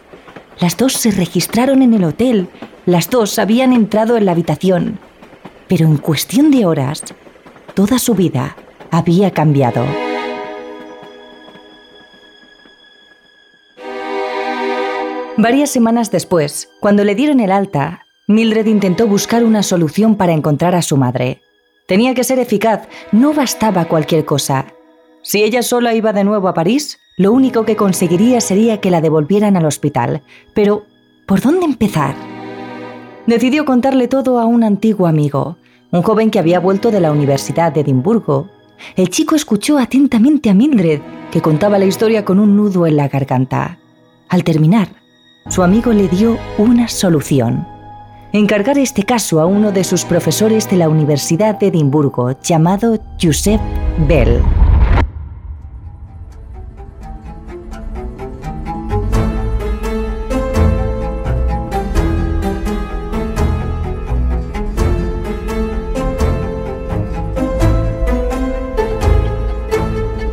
Las 0.60 0.76
dos 0.76 0.94
se 0.94 1.10
registraron 1.10 1.82
en 1.82 1.94
el 1.94 2.04
hotel, 2.04 2.48
las 2.86 3.10
dos 3.10 3.38
habían 3.38 3.72
entrado 3.72 4.16
en 4.16 4.26
la 4.26 4.32
habitación, 4.32 4.98
pero 5.68 5.86
en 5.86 5.98
cuestión 5.98 6.50
de 6.50 6.66
horas, 6.66 7.02
toda 7.74 7.98
su 7.98 8.14
vida 8.14 8.56
había 8.90 9.30
cambiado. 9.32 9.84
Varias 15.36 15.68
semanas 15.70 16.10
después, 16.10 16.70
cuando 16.80 17.04
le 17.04 17.14
dieron 17.14 17.40
el 17.40 17.52
alta, 17.52 18.06
Mildred 18.26 18.66
intentó 18.66 19.06
buscar 19.06 19.44
una 19.44 19.62
solución 19.62 20.16
para 20.16 20.32
encontrar 20.32 20.74
a 20.74 20.80
su 20.80 20.96
madre. 20.96 21.42
Tenía 21.86 22.14
que 22.14 22.24
ser 22.24 22.40
eficaz, 22.40 22.88
no 23.12 23.32
bastaba 23.32 23.84
cualquier 23.84 24.24
cosa. 24.24 24.66
Si 25.22 25.42
ella 25.42 25.62
sola 25.62 25.94
iba 25.94 26.12
de 26.12 26.24
nuevo 26.24 26.48
a 26.48 26.54
París, 26.54 26.98
lo 27.16 27.32
único 27.32 27.64
que 27.64 27.76
conseguiría 27.76 28.40
sería 28.40 28.80
que 28.80 28.90
la 28.90 29.00
devolvieran 29.00 29.56
al 29.56 29.66
hospital. 29.66 30.22
Pero, 30.52 30.86
¿por 31.26 31.40
dónde 31.40 31.64
empezar? 31.64 32.14
Decidió 33.26 33.64
contarle 33.64 34.08
todo 34.08 34.40
a 34.40 34.46
un 34.46 34.64
antiguo 34.64 35.06
amigo, 35.06 35.58
un 35.92 36.02
joven 36.02 36.30
que 36.30 36.38
había 36.38 36.60
vuelto 36.60 36.90
de 36.90 37.00
la 37.00 37.12
Universidad 37.12 37.72
de 37.72 37.80
Edimburgo. 37.80 38.50
El 38.96 39.08
chico 39.08 39.36
escuchó 39.36 39.78
atentamente 39.78 40.50
a 40.50 40.54
Mildred, 40.54 41.00
que 41.30 41.40
contaba 41.40 41.78
la 41.78 41.86
historia 41.86 42.24
con 42.24 42.40
un 42.40 42.56
nudo 42.56 42.86
en 42.86 42.96
la 42.96 43.08
garganta. 43.08 43.78
Al 44.28 44.44
terminar, 44.44 44.88
su 45.48 45.62
amigo 45.62 45.92
le 45.92 46.08
dio 46.08 46.36
una 46.58 46.88
solución. 46.88 47.75
Encargar 48.32 48.76
este 48.76 49.04
caso 49.04 49.40
a 49.40 49.46
uno 49.46 49.72
de 49.72 49.84
sus 49.84 50.04
profesores 50.04 50.68
de 50.68 50.76
la 50.76 50.88
Universidad 50.88 51.58
de 51.58 51.68
Edimburgo, 51.68 52.32
llamado 52.42 52.98
Joseph 53.20 53.60
Bell. 54.06 54.42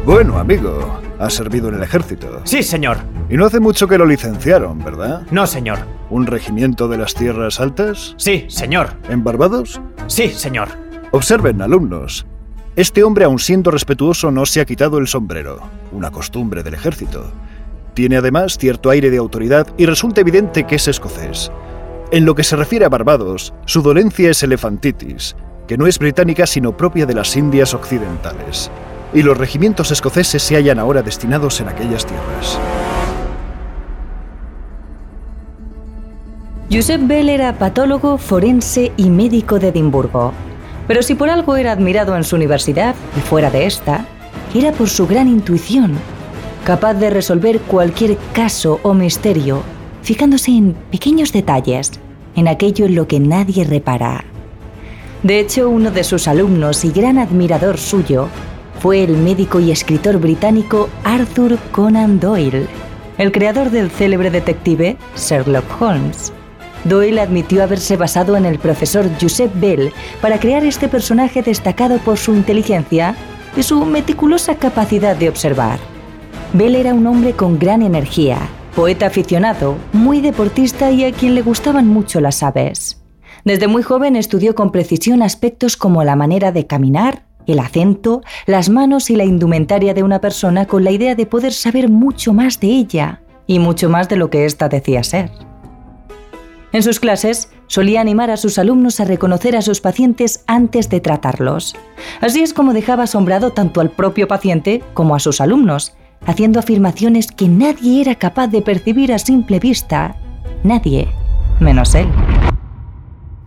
Bueno, 0.05 0.37
amigo, 0.37 1.02
has 1.25 1.33
servido 1.33 1.69
en 1.69 1.75
el 1.75 1.83
ejército. 1.83 2.41
Sí, 2.43 2.63
señor. 2.63 2.97
Y 3.29 3.37
no 3.37 3.45
hace 3.45 3.59
mucho 3.59 3.87
que 3.87 3.97
lo 3.97 4.05
licenciaron, 4.05 4.79
¿verdad? 4.83 5.23
No, 5.31 5.47
señor. 5.47 5.79
¿Un 6.09 6.27
regimiento 6.27 6.87
de 6.87 6.97
las 6.97 7.13
tierras 7.13 7.59
altas? 7.59 8.15
Sí, 8.17 8.45
señor. 8.49 8.89
¿En 9.09 9.23
Barbados? 9.23 9.81
Sí, 10.07 10.29
señor. 10.29 10.69
Observen, 11.11 11.61
alumnos. 11.61 12.25
Este 12.75 13.03
hombre, 13.03 13.25
aun 13.25 13.39
siendo 13.39 13.71
respetuoso, 13.71 14.31
no 14.31 14.45
se 14.45 14.59
ha 14.59 14.65
quitado 14.65 14.97
el 14.97 15.07
sombrero, 15.07 15.59
una 15.91 16.11
costumbre 16.11 16.63
del 16.63 16.73
ejército. 16.73 17.31
Tiene 17.93 18.17
además 18.17 18.57
cierto 18.57 18.89
aire 18.89 19.11
de 19.11 19.17
autoridad 19.17 19.67
y 19.77 19.85
resulta 19.85 20.21
evidente 20.21 20.65
que 20.65 20.75
es 20.75 20.87
escocés. 20.87 21.51
En 22.11 22.25
lo 22.25 22.33
que 22.35 22.43
se 22.43 22.55
refiere 22.55 22.85
a 22.85 22.89
Barbados, 22.89 23.53
su 23.65 23.81
dolencia 23.81 24.31
es 24.31 24.41
elefantitis, 24.41 25.35
que 25.67 25.77
no 25.77 25.87
es 25.87 25.99
británica 25.99 26.47
sino 26.47 26.75
propia 26.75 27.05
de 27.05 27.13
las 27.13 27.35
Indias 27.35 27.73
occidentales. 27.73 28.71
Y 29.13 29.21
los 29.21 29.37
regimientos 29.37 29.91
escoceses 29.91 30.41
se 30.41 30.55
hallan 30.55 30.79
ahora 30.79 31.01
destinados 31.01 31.61
en 31.61 31.69
aquellas 31.69 32.05
tierras. 32.05 32.59
Joseph 36.71 37.01
Bell 37.05 37.29
era 37.29 37.59
patólogo, 37.59 38.17
forense 38.17 38.91
y 38.97 39.09
médico 39.11 39.59
de 39.59 39.67
Edimburgo. 39.67 40.33
Pero 40.87 41.03
si 41.03 41.13
por 41.13 41.29
algo 41.29 41.55
era 41.55 41.71
admirado 41.71 42.15
en 42.17 42.23
su 42.23 42.35
universidad 42.35 42.95
y 43.15 43.21
fuera 43.21 43.51
de 43.51 43.67
esta, 43.67 44.05
era 44.55 44.71
por 44.71 44.89
su 44.89 45.05
gran 45.05 45.27
intuición, 45.27 45.93
capaz 46.65 46.95
de 46.95 47.11
resolver 47.11 47.59
cualquier 47.61 48.17
caso 48.33 48.79
o 48.81 48.95
misterio, 48.95 49.61
fijándose 50.01 50.51
en 50.51 50.73
pequeños 50.91 51.31
detalles, 51.31 51.91
en 52.35 52.47
aquello 52.47 52.87
en 52.87 52.95
lo 52.95 53.07
que 53.07 53.19
nadie 53.19 53.63
repara. 53.63 54.25
De 55.21 55.39
hecho, 55.39 55.69
uno 55.69 55.91
de 55.91 56.03
sus 56.03 56.27
alumnos 56.27 56.83
y 56.83 56.91
gran 56.91 57.19
admirador 57.19 57.77
suyo 57.77 58.27
fue 58.83 59.01
el 59.01 59.15
médico 59.15 59.61
y 59.61 59.71
escritor 59.71 60.17
británico 60.17 60.89
Arthur 61.05 61.57
Conan 61.71 62.19
Doyle, 62.19 62.67
el 63.17 63.31
creador 63.31 63.69
del 63.69 63.89
célebre 63.89 64.29
detective 64.29 64.97
Sherlock 65.15 65.81
Holmes. 65.81 66.33
Doyle 66.83 67.21
admitió 67.21 67.63
haberse 67.63 67.95
basado 67.95 68.35
en 68.35 68.43
el 68.43 68.59
profesor 68.59 69.09
Joseph 69.21 69.53
Bell 69.55 69.93
para 70.21 70.37
crear 70.37 70.65
este 70.65 70.89
personaje 70.89 71.41
destacado 71.41 71.97
por 71.99 72.17
su 72.17 72.33
inteligencia 72.33 73.15
y 73.55 73.63
su 73.63 73.85
meticulosa 73.85 74.55
capacidad 74.55 75.15
de 75.15 75.29
observar. 75.29 75.79
Bell 76.51 76.75
era 76.75 76.93
un 76.93 77.07
hombre 77.07 77.31
con 77.31 77.57
gran 77.57 77.83
energía, 77.83 78.37
poeta 78.75 79.05
aficionado, 79.05 79.77
muy 79.93 80.19
deportista 80.19 80.91
y 80.91 81.05
a 81.05 81.13
quien 81.13 81.35
le 81.35 81.41
gustaban 81.41 81.87
mucho 81.87 82.19
las 82.19 82.43
aves. 82.43 83.01
Desde 83.45 83.67
muy 83.67 83.81
joven 83.81 84.17
estudió 84.17 84.55
con 84.55 84.73
precisión 84.73 85.21
aspectos 85.21 85.77
como 85.77 86.03
la 86.03 86.17
manera 86.17 86.51
de 86.51 86.67
caminar, 86.67 87.23
el 87.47 87.59
acento, 87.59 88.21
las 88.45 88.69
manos 88.69 89.09
y 89.09 89.15
la 89.15 89.25
indumentaria 89.25 89.93
de 89.93 90.03
una 90.03 90.19
persona 90.19 90.65
con 90.65 90.83
la 90.83 90.91
idea 90.91 91.15
de 91.15 91.25
poder 91.25 91.53
saber 91.53 91.89
mucho 91.89 92.33
más 92.33 92.59
de 92.59 92.67
ella 92.67 93.21
y 93.47 93.59
mucho 93.59 93.89
más 93.89 94.09
de 94.09 94.15
lo 94.15 94.29
que 94.29 94.45
ésta 94.45 94.69
decía 94.69 95.03
ser. 95.03 95.31
En 96.71 96.81
sus 96.81 96.99
clases 96.99 97.49
solía 97.67 98.01
animar 98.01 98.31
a 98.31 98.37
sus 98.37 98.57
alumnos 98.57 98.99
a 98.99 99.05
reconocer 99.05 99.55
a 99.55 99.61
sus 99.61 99.79
pacientes 99.79 100.43
antes 100.47 100.89
de 100.89 100.99
tratarlos. 101.01 101.75
Así 102.19 102.41
es 102.41 102.53
como 102.53 102.73
dejaba 102.73 103.03
asombrado 103.03 103.51
tanto 103.51 103.79
al 103.79 103.91
propio 103.91 104.27
paciente 104.27 104.81
como 104.95 105.15
a 105.15 105.19
sus 105.19 105.39
alumnos, 105.39 105.95
haciendo 106.25 106.59
afirmaciones 106.59 107.31
que 107.31 107.47
nadie 107.47 108.01
era 108.01 108.15
capaz 108.15 108.47
de 108.47 108.61
percibir 108.61 109.13
a 109.13 109.19
simple 109.19 109.59
vista. 109.59 110.15
Nadie, 110.63 111.07
menos 111.59 111.93
él. 111.93 112.07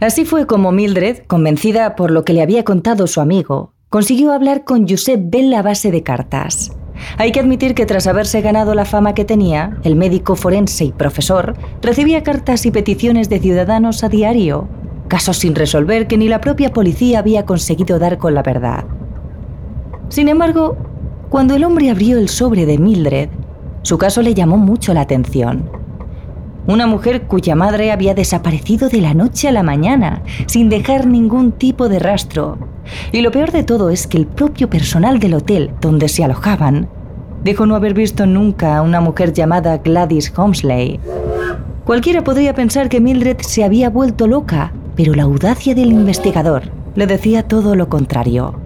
Así 0.01 0.25
fue 0.25 0.47
como 0.47 0.73
Mildred, 0.73 1.25
convencida 1.27 1.97
por 1.97 2.11
lo 2.11 2.25
que 2.25 2.35
le 2.35 2.43
había 2.43 2.65
contado 2.65 3.07
su 3.07 3.21
amigo, 3.21 3.73
consiguió 3.89 4.33
hablar 4.33 4.65
con 4.65 4.89
Josep 4.89 5.31
Bell 5.31 5.55
a 5.55 5.63
base 5.63 5.91
de 5.91 6.03
cartas. 6.03 6.73
Hay 7.19 7.31
que 7.31 7.41
admitir 7.41 7.75
que 7.75 7.87
tras 7.87 8.07
haberse 8.07 8.41
ganado 8.41 8.75
la 8.75 8.85
fama 8.85 9.15
que 9.15 9.25
tenía, 9.25 9.79
el 9.85 9.97
médico 9.97 10.35
forense 10.35 10.87
y 10.87 10.93
profesor 10.93 11.55
recibía 11.83 12.23
cartas 12.23 12.67
y 12.67 12.71
peticiones 12.71 13.29
de 13.29 13.39
ciudadanos 13.39 14.03
a 14.03 14.09
diario, 14.09 14.69
casos 15.09 15.37
sin 15.37 15.55
resolver 15.55 16.09
que 16.09 16.17
ni 16.17 16.29
la 16.29 16.41
propia 16.41 16.73
policía 16.73 17.21
había 17.21 17.45
conseguido 17.45 17.99
dar 17.99 18.19
con 18.19 18.35
la 18.35 18.43
verdad. 18.43 18.85
Sin 20.09 20.29
embargo, 20.29 20.77
cuando 21.29 21.55
el 21.55 21.65
hombre 21.65 21.91
abrió 21.91 22.19
el 22.19 22.29
sobre 22.29 22.67
de 22.67 22.79
Mildred, 22.79 23.29
su 23.83 23.99
caso 23.99 24.23
le 24.23 24.35
llamó 24.35 24.57
mucho 24.57 24.95
la 24.95 25.03
atención. 25.03 25.71
Una 26.67 26.87
mujer 26.87 27.23
cuya 27.23 27.55
madre 27.55 27.93
había 27.93 28.15
desaparecido 28.15 28.89
de 28.89 29.01
la 29.01 29.15
noche 29.15 29.47
a 29.47 29.53
la 29.53 29.63
mañana, 29.63 30.23
sin 30.47 30.69
dejar 30.69 31.07
ningún 31.07 31.53
tipo 31.53 31.89
de 31.89 32.01
rastro, 32.01 32.59
Y 33.13 33.21
lo 33.21 33.31
peor 33.31 33.53
de 33.53 33.63
todo 33.63 33.91
es 33.91 34.07
que 34.07 34.17
el 34.17 34.27
propio 34.27 34.69
personal 34.69 35.19
del 35.19 35.35
hotel 35.35 35.71
donde 35.81 36.09
se 36.09 36.25
alojaban 36.25 36.89
dijo 37.45 37.67
no 37.67 37.77
haber 37.77 37.95
visto 37.95 38.27
nunca 38.27 38.77
a 38.77 38.83
una 38.83 39.01
mujer 39.01 39.33
llamada 39.33 39.79
Gladys 39.79 40.33
Holmesley. 40.37 40.99
Cualquiera 41.85 42.25
podría 42.25 42.55
pensar 42.55 42.89
que 42.89 43.01
Mildred 43.01 43.39
se 43.41 43.63
había 43.63 43.91
vuelto 43.91 44.27
loca, 44.27 44.73
pero 44.97 45.15
la 45.15 45.23
audacia 45.23 45.75
del 45.75 45.93
investigador 45.93 46.65
le 46.97 47.07
decía 47.07 47.45
todo 47.45 47.77
lo 47.77 47.89
contrario. 47.89 48.59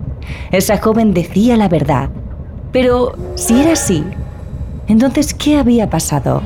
Esa 0.51 0.79
joven 0.79 1.13
decía 1.13 1.57
la 1.59 1.69
verdad. 1.69 2.09
Pero 2.73 3.13
si 3.35 3.61
era 3.61 3.73
así, 3.73 4.05
entonces 4.87 5.35
¿qué 5.35 5.59
había 5.59 5.91
pasado? 5.91 6.41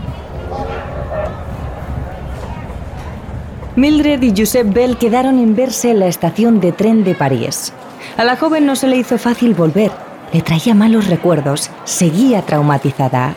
Mildred 3.77 4.23
y 4.23 4.33
Joseph 4.37 4.73
Bell 4.73 4.97
quedaron 4.97 5.41
en 5.41 5.57
verse 5.57 5.91
en 5.91 5.99
la 5.99 6.07
estación 6.07 6.61
de 6.61 6.71
tren 6.71 7.03
de 7.03 7.17
París. 7.17 7.73
A 8.17 8.23
la 8.23 8.37
joven 8.37 8.67
no 8.67 8.77
se 8.77 8.87
le 8.87 8.97
hizo 8.97 9.19
fácil 9.19 9.53
volver. 9.53 9.91
Le 10.33 10.43
traía 10.43 10.75
malos 10.75 11.09
recuerdos, 11.09 11.71
seguía 11.83 12.43
traumatizada. 12.43 13.35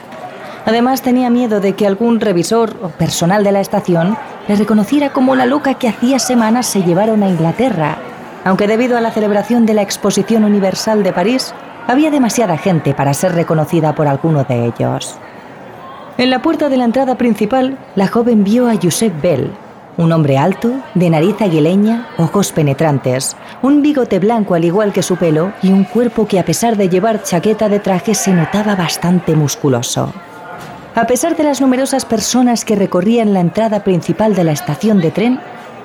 Además 0.67 1.01
tenía 1.01 1.31
miedo 1.31 1.59
de 1.59 1.73
que 1.73 1.87
algún 1.87 2.19
revisor 2.19 2.75
o 2.83 2.89
personal 2.89 3.43
de 3.43 3.51
la 3.51 3.61
estación 3.61 4.15
le 4.47 4.55
reconociera 4.55 5.11
como 5.11 5.35
la 5.35 5.47
loca 5.47 5.73
que 5.73 5.87
hacía 5.87 6.19
semanas 6.19 6.67
se 6.67 6.83
llevaron 6.83 7.23
a 7.23 7.29
Inglaterra, 7.29 7.97
aunque 8.45 8.67
debido 8.67 8.95
a 8.95 9.01
la 9.01 9.11
celebración 9.11 9.65
de 9.65 9.73
la 9.73 9.81
Exposición 9.81 10.43
Universal 10.43 11.01
de 11.01 11.13
París, 11.13 11.55
había 11.87 12.11
demasiada 12.11 12.57
gente 12.59 12.93
para 12.93 13.15
ser 13.15 13.33
reconocida 13.33 13.95
por 13.95 14.07
alguno 14.07 14.43
de 14.43 14.65
ellos. 14.65 15.17
En 16.19 16.29
la 16.29 16.43
puerta 16.43 16.69
de 16.69 16.77
la 16.77 16.85
entrada 16.85 17.15
principal, 17.15 17.79
la 17.95 18.07
joven 18.07 18.43
vio 18.43 18.69
a 18.69 18.75
Josep 18.75 19.19
Bell, 19.21 19.51
un 19.97 20.11
hombre 20.11 20.37
alto, 20.37 20.71
de 20.93 21.09
nariz 21.09 21.41
aguileña, 21.41 22.07
ojos 22.17 22.51
penetrantes, 22.51 23.35
un 23.61 23.81
bigote 23.81 24.19
blanco 24.19 24.53
al 24.53 24.63
igual 24.63 24.93
que 24.93 25.03
su 25.03 25.17
pelo 25.17 25.51
y 25.61 25.71
un 25.71 25.83
cuerpo 25.83 26.27
que 26.27 26.39
a 26.39 26.45
pesar 26.45 26.77
de 26.77 26.87
llevar 26.87 27.23
chaqueta 27.23 27.67
de 27.67 27.79
traje 27.79 28.13
se 28.13 28.31
notaba 28.31 28.75
bastante 28.75 29.35
musculoso. 29.35 30.13
A 30.95 31.05
pesar 31.05 31.35
de 31.35 31.43
las 31.43 31.61
numerosas 31.61 32.05
personas 32.05 32.65
que 32.65 32.75
recorrían 32.75 33.33
la 33.33 33.39
entrada 33.39 33.83
principal 33.83 34.35
de 34.35 34.43
la 34.43 34.51
estación 34.51 35.01
de 35.01 35.11
tren, 35.11 35.39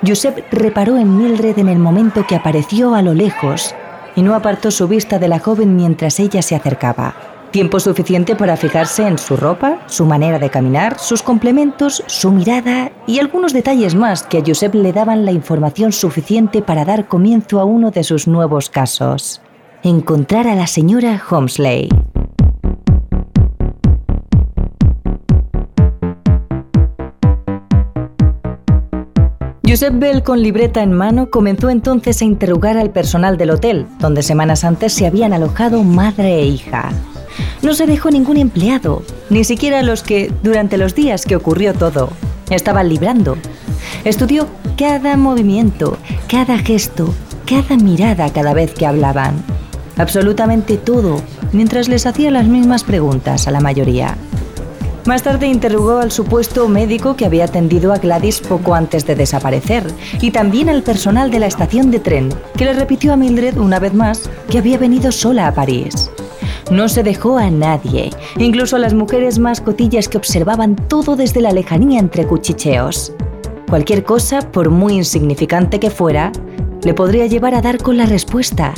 Josep 0.05 0.51
reparó 0.51 0.97
en 0.97 1.17
Mildred 1.17 1.57
en 1.59 1.69
el 1.69 1.79
momento 1.79 2.25
que 2.27 2.35
apareció 2.35 2.93
a 2.95 3.01
lo 3.01 3.13
lejos 3.13 3.73
y 4.15 4.21
no 4.21 4.35
apartó 4.35 4.69
su 4.69 4.87
vista 4.87 5.19
de 5.19 5.27
la 5.27 5.39
joven 5.39 5.75
mientras 5.75 6.19
ella 6.19 6.41
se 6.41 6.55
acercaba. 6.55 7.32
Tiempo 7.53 7.79
suficiente 7.79 8.35
para 8.35 8.57
fijarse 8.57 9.05
en 9.05 9.19
su 9.19 9.37
ropa, 9.37 9.77
su 9.85 10.07
manera 10.07 10.39
de 10.39 10.49
caminar, 10.49 10.97
sus 10.97 11.21
complementos, 11.21 12.03
su 12.07 12.31
mirada 12.31 12.91
y 13.05 13.19
algunos 13.19 13.53
detalles 13.53 13.93
más 13.93 14.23
que 14.23 14.39
a 14.39 14.43
Josep 14.43 14.73
le 14.73 14.91
daban 14.91 15.23
la 15.23 15.33
información 15.33 15.91
suficiente 15.91 16.63
para 16.63 16.83
dar 16.83 17.07
comienzo 17.07 17.59
a 17.59 17.63
uno 17.63 17.91
de 17.91 18.03
sus 18.03 18.27
nuevos 18.27 18.71
casos. 18.71 19.39
Encontrar 19.83 20.47
a 20.47 20.55
la 20.55 20.65
señora 20.65 21.21
Holmesley. 21.29 21.89
Joseph 29.63 29.93
Bell, 29.99 30.23
con 30.23 30.41
libreta 30.41 30.81
en 30.81 30.93
mano, 30.93 31.29
comenzó 31.29 31.69
entonces 31.69 32.19
a 32.23 32.25
interrogar 32.25 32.79
al 32.79 32.89
personal 32.89 33.37
del 33.37 33.51
hotel, 33.51 33.85
donde 33.99 34.23
semanas 34.23 34.63
antes 34.63 34.91
se 34.91 35.05
habían 35.05 35.33
alojado 35.33 35.83
madre 35.83 36.39
e 36.39 36.45
hija. 36.47 36.89
No 37.61 37.73
se 37.73 37.85
dejó 37.85 38.11
ningún 38.11 38.37
empleado, 38.37 39.03
ni 39.29 39.43
siquiera 39.43 39.83
los 39.83 40.03
que, 40.03 40.31
durante 40.43 40.77
los 40.77 40.95
días 40.95 41.25
que 41.25 41.35
ocurrió 41.35 41.73
todo, 41.73 42.09
estaban 42.49 42.89
librando. 42.89 43.37
Estudió 44.03 44.47
cada 44.77 45.17
movimiento, 45.17 45.97
cada 46.27 46.57
gesto, 46.57 47.13
cada 47.45 47.77
mirada 47.77 48.31
cada 48.31 48.53
vez 48.53 48.73
que 48.73 48.85
hablaban. 48.85 49.43
Absolutamente 49.97 50.77
todo, 50.77 51.21
mientras 51.51 51.87
les 51.87 52.05
hacía 52.05 52.31
las 52.31 52.47
mismas 52.47 52.83
preguntas 52.83 53.47
a 53.47 53.51
la 53.51 53.59
mayoría. 53.59 54.17
Más 55.05 55.21
tarde 55.21 55.47
interrogó 55.47 55.97
al 55.97 56.11
supuesto 56.11 56.69
médico 56.69 57.17
que 57.17 57.25
había 57.25 57.43
atendido 57.43 57.91
a 57.91 57.97
Gladys 57.97 58.39
poco 58.39 58.73
antes 58.73 59.05
de 59.05 59.15
desaparecer 59.15 59.83
y 60.21 60.31
también 60.31 60.69
al 60.69 60.81
personal 60.81 61.29
de 61.29 61.39
la 61.39 61.47
estación 61.47 61.91
de 61.91 61.99
tren, 61.99 62.29
que 62.55 62.63
le 62.63 62.73
repitió 62.73 63.11
a 63.11 63.17
Mildred 63.17 63.57
una 63.57 63.79
vez 63.79 63.93
más 63.93 64.29
que 64.49 64.59
había 64.59 64.77
venido 64.77 65.11
sola 65.11 65.47
a 65.47 65.53
París. 65.53 66.09
No 66.71 66.87
se 66.89 67.03
dejó 67.03 67.37
a 67.37 67.49
nadie, 67.49 68.09
incluso 68.37 68.75
a 68.75 68.79
las 68.79 68.93
mujeres 68.93 69.39
más 69.39 69.61
cotillas 69.61 70.07
que 70.07 70.17
observaban 70.17 70.75
todo 70.75 71.15
desde 71.15 71.41
la 71.41 71.51
lejanía 71.51 71.99
entre 71.99 72.25
cuchicheos. 72.25 73.13
Cualquier 73.69 74.03
cosa, 74.03 74.41
por 74.51 74.69
muy 74.69 74.93
insignificante 74.93 75.79
que 75.79 75.89
fuera, 75.89 76.31
le 76.83 76.93
podría 76.93 77.25
llevar 77.25 77.55
a 77.55 77.61
dar 77.61 77.81
con 77.81 77.97
la 77.97 78.05
respuesta. 78.05 78.73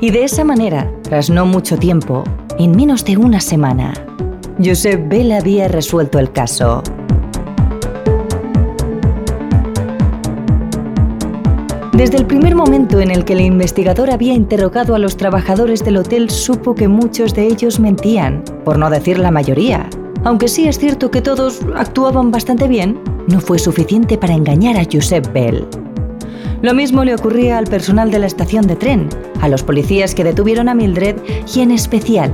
Y 0.00 0.10
de 0.10 0.24
esa 0.24 0.44
manera, 0.44 0.90
tras 1.02 1.30
no 1.30 1.46
mucho 1.46 1.76
tiempo, 1.76 2.24
en 2.58 2.72
menos 2.72 3.04
de 3.04 3.16
una 3.16 3.40
semana, 3.40 3.92
Josep 4.62 5.08
Bell 5.08 5.32
había 5.32 5.68
resuelto 5.68 6.18
el 6.18 6.32
caso. 6.32 6.82
Desde 11.98 12.16
el 12.16 12.26
primer 12.26 12.54
momento 12.54 13.00
en 13.00 13.10
el 13.10 13.24
que 13.24 13.32
el 13.32 13.40
investigador 13.40 14.12
había 14.12 14.32
interrogado 14.32 14.94
a 14.94 15.00
los 15.00 15.16
trabajadores 15.16 15.84
del 15.84 15.96
hotel, 15.96 16.30
supo 16.30 16.76
que 16.76 16.86
muchos 16.86 17.34
de 17.34 17.48
ellos 17.48 17.80
mentían, 17.80 18.44
por 18.64 18.78
no 18.78 18.88
decir 18.88 19.18
la 19.18 19.32
mayoría. 19.32 19.90
Aunque 20.22 20.46
sí 20.46 20.68
es 20.68 20.78
cierto 20.78 21.10
que 21.10 21.22
todos 21.22 21.58
actuaban 21.74 22.30
bastante 22.30 22.68
bien, 22.68 23.00
no 23.26 23.40
fue 23.40 23.58
suficiente 23.58 24.16
para 24.16 24.34
engañar 24.34 24.76
a 24.76 24.84
Josep 24.84 25.32
Bell. 25.32 25.66
Lo 26.62 26.72
mismo 26.72 27.02
le 27.02 27.16
ocurría 27.16 27.58
al 27.58 27.66
personal 27.66 28.12
de 28.12 28.20
la 28.20 28.26
estación 28.26 28.68
de 28.68 28.76
tren, 28.76 29.08
a 29.40 29.48
los 29.48 29.64
policías 29.64 30.14
que 30.14 30.22
detuvieron 30.22 30.68
a 30.68 30.74
Mildred 30.74 31.16
y 31.52 31.62
en 31.62 31.72
especial 31.72 32.32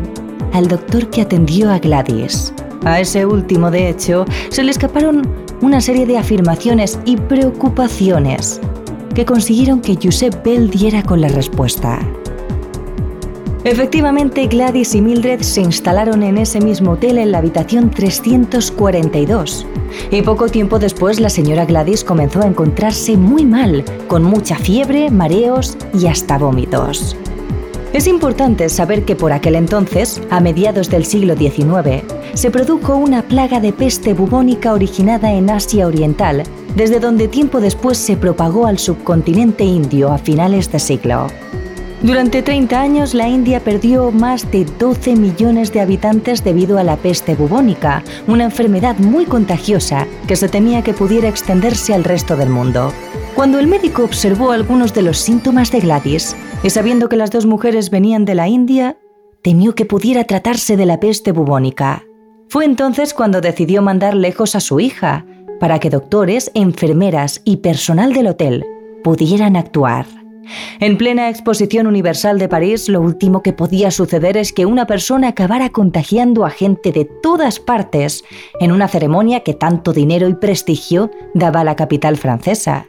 al 0.53 0.69
doctor 0.69 1.09
que 1.09 1.23
atendió 1.23 1.71
a 1.71 1.79
Gladys. 1.79 2.53
A 2.85 3.01
ese 3.01 3.25
último, 3.25 3.71
de 3.71 3.89
hecho, 3.89 4.27
se 4.51 4.63
le 4.63 4.73
escaparon 4.73 5.23
una 5.63 5.81
serie 5.81 6.05
de 6.05 6.19
afirmaciones 6.19 6.99
y 7.07 7.17
preocupaciones 7.17 8.61
que 9.15 9.25
consiguieron 9.25 9.81
que 9.81 9.99
Josep 10.03 10.45
Bell 10.45 10.71
diera 10.71 11.03
con 11.03 11.21
la 11.21 11.29
respuesta. 11.29 12.01
Efectivamente, 13.65 14.47
Gladys 14.47 14.95
y 14.95 15.01
Mildred 15.01 15.41
se 15.41 15.63
instalaron 15.63 16.23
en 16.23 16.37
ese 16.37 16.61
mismo 16.61 16.93
hotel 16.93 17.17
en 17.17 17.33
la 17.33 17.39
habitación 17.39 17.91
342. 17.91 19.67
Y 20.11 20.21
poco 20.21 20.49
tiempo 20.49 20.79
después 20.79 21.19
la 21.19 21.31
señora 21.31 21.65
Gladys 21.65 22.05
comenzó 22.05 22.43
a 22.43 22.47
encontrarse 22.47 23.17
muy 23.17 23.47
mal, 23.47 23.83
con 24.07 24.23
mucha 24.23 24.57
fiebre, 24.57 25.11
mareos 25.11 25.79
y 25.99 26.09
hasta 26.09 26.37
vómitos. 26.37 27.17
Es 27.95 28.07
importante 28.07 28.69
saber 28.69 29.05
que 29.05 29.17
por 29.17 29.33
aquel 29.33 29.55
entonces, 29.55 30.21
a 30.29 30.41
mediados 30.41 30.91
del 30.91 31.07
siglo 31.07 31.35
XIX, 31.35 32.03
se 32.35 32.51
produjo 32.51 32.97
una 32.97 33.23
plaga 33.23 33.61
de 33.61 33.73
peste 33.73 34.13
bubónica 34.13 34.75
originada 34.75 35.33
en 35.33 35.49
Asia 35.49 35.87
Oriental, 35.87 36.43
desde 36.75 37.01
donde 37.01 37.29
tiempo 37.29 37.61
después 37.61 37.99
se 37.99 38.17
propagó 38.17 38.67
al 38.67 38.79
subcontinente 38.79 39.65
indio 39.65 40.13
a 40.13 40.19
finales 40.19 40.71
de 40.71 40.79
siglo. 40.79 41.29
Durante 42.03 42.43
30 42.43 42.79
años 42.79 43.15
la 43.15 43.29
India 43.29 43.61
perdió 43.61 44.11
más 44.11 44.51
de 44.51 44.67
12 44.67 45.17
millones 45.17 45.73
de 45.73 45.81
habitantes 45.81 46.45
debido 46.45 46.77
a 46.77 46.83
la 46.85 46.97
peste 46.97 47.35
bubónica, 47.35 48.05
una 48.27 48.45
enfermedad 48.45 48.99
muy 48.99 49.25
contagiosa 49.25 50.07
que 50.29 50.37
se 50.37 50.49
temía 50.49 50.83
que 50.83 50.93
pudiera 50.93 51.29
extenderse 51.29 51.95
al 51.95 52.05
resto 52.05 52.37
del 52.37 52.51
mundo. 52.51 52.93
Cuando 53.35 53.59
el 53.59 53.69
médico 53.69 54.05
observó 54.05 54.53
algunos 54.53 54.93
de 54.93 55.03
los 55.03 55.19
síntomas 55.19 55.73
de 55.73 55.81
Gladys, 55.81 56.37
y 56.63 56.71
sabiendo 56.71 57.09
que 57.09 57.17
las 57.17 57.31
dos 57.31 57.47
mujeres 57.47 57.89
venían 57.89 58.27
de 58.27 58.35
la 58.35 58.49
India, 58.49 58.99
temió 59.43 59.75
que 59.75 59.87
pudiera 59.87 60.25
tratarse 60.25 60.77
de 60.77 60.87
la 60.87 61.01
peste 61.01 61.33
bubónica. 61.33 62.05
Fue 62.49 62.65
entonces 62.65 63.15
cuando 63.15 63.41
decidió 63.41 63.83
mandar 63.83 64.15
lejos 64.15 64.55
a 64.55 64.61
su 64.61 64.79
hija, 64.79 65.25
para 65.65 65.79
que 65.79 65.89
doctores, 65.89 66.51
enfermeras 66.53 67.41
y 67.43 67.57
personal 67.57 68.13
del 68.13 68.27
hotel 68.27 68.67
pudieran 69.03 69.57
actuar. 69.57 70.05
En 70.79 70.99
plena 70.99 71.31
exposición 71.31 71.87
universal 71.87 72.39
de 72.39 72.51
París, 72.51 72.91
lo 72.91 73.01
último 73.01 73.43
que 73.43 73.55
podía 73.55 73.91
suceder 73.91 74.37
es 74.37 74.53
que 74.53 74.67
una 74.67 74.87
persona 74.87 75.29
acabara 75.29 75.71
contagiando 75.71 76.45
a 76.45 76.51
gente 76.51 76.93
de 76.93 77.07
todas 77.07 77.61
partes 77.61 78.25
en 78.61 78.73
una 78.73 78.89
ceremonia 78.89 79.41
que 79.41 79.55
tanto 79.55 79.95
dinero 79.95 80.29
y 80.29 80.35
prestigio 80.35 81.11
daba 81.33 81.61
a 81.61 81.65
la 81.65 81.77
capital 81.77 82.19
francesa. 82.19 82.87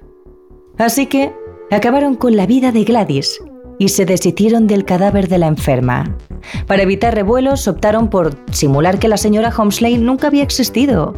Así 0.77 1.05
que 1.05 1.31
acabaron 1.71 2.15
con 2.15 2.35
la 2.35 2.45
vida 2.45 2.73
de 2.73 2.83
Gladys, 2.83 3.39
y 3.79 3.89
se 3.89 4.05
deshicieron 4.05 4.67
del 4.67 4.85
cadáver 4.85 5.27
de 5.27 5.37
la 5.37 5.47
enferma. 5.47 6.15
Para 6.67 6.83
evitar 6.83 7.13
revuelos 7.13 7.67
optaron 7.67 8.09
por 8.09 8.37
simular 8.51 8.99
que 8.99 9.07
la 9.07 9.17
señora 9.17 9.53
Holmesley 9.55 9.97
nunca 9.97 10.27
había 10.27 10.43
existido. 10.43 11.13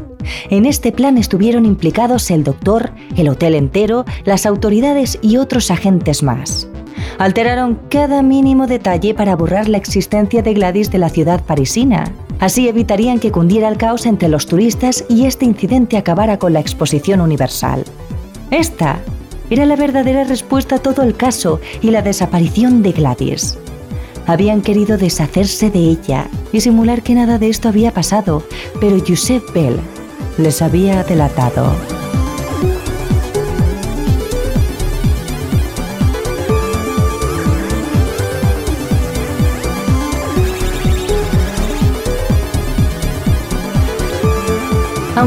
En 0.49 0.65
este 0.65 0.91
plan 0.91 1.17
estuvieron 1.17 1.65
implicados 1.65 2.31
el 2.31 2.43
doctor, 2.43 2.91
el 3.15 3.29
hotel 3.29 3.55
entero, 3.55 4.05
las 4.25 4.45
autoridades 4.45 5.19
y 5.21 5.37
otros 5.37 5.71
agentes 5.71 6.23
más. 6.23 6.67
Alteraron 7.19 7.79
cada 7.89 8.21
mínimo 8.21 8.67
detalle 8.67 9.13
para 9.13 9.35
borrar 9.35 9.69
la 9.69 9.77
existencia 9.77 10.41
de 10.41 10.53
Gladys 10.53 10.91
de 10.91 10.97
la 10.97 11.09
ciudad 11.09 11.43
parisina. 11.43 12.11
Así 12.39 12.67
evitarían 12.67 13.19
que 13.19 13.31
cundiera 13.31 13.67
el 13.67 13.77
caos 13.77 14.05
entre 14.05 14.29
los 14.29 14.45
turistas 14.45 15.05
y 15.09 15.25
este 15.25 15.45
incidente 15.45 15.97
acabara 15.97 16.37
con 16.37 16.53
la 16.53 16.59
exposición 16.59 17.21
universal. 17.21 17.83
Esta 18.51 18.99
era 19.49 19.65
la 19.65 19.75
verdadera 19.75 20.23
respuesta 20.23 20.75
a 20.75 20.79
todo 20.79 21.03
el 21.03 21.15
caso 21.15 21.60
y 21.81 21.91
la 21.91 22.01
desaparición 22.01 22.81
de 22.81 22.91
Gladys. 22.91 23.57
Habían 24.25 24.62
querido 24.62 24.97
deshacerse 24.97 25.69
de 25.69 25.79
ella 25.79 26.29
y 26.51 26.62
simular 26.62 27.01
que 27.01 27.15
nada 27.15 27.38
de 27.38 27.49
esto 27.49 27.69
había 27.69 27.93
pasado, 27.93 28.43
pero 28.81 28.97
Josep 28.99 29.53
Bell 29.53 29.79
les 30.38 30.62
había 30.62 31.03
delatado. 31.03 31.71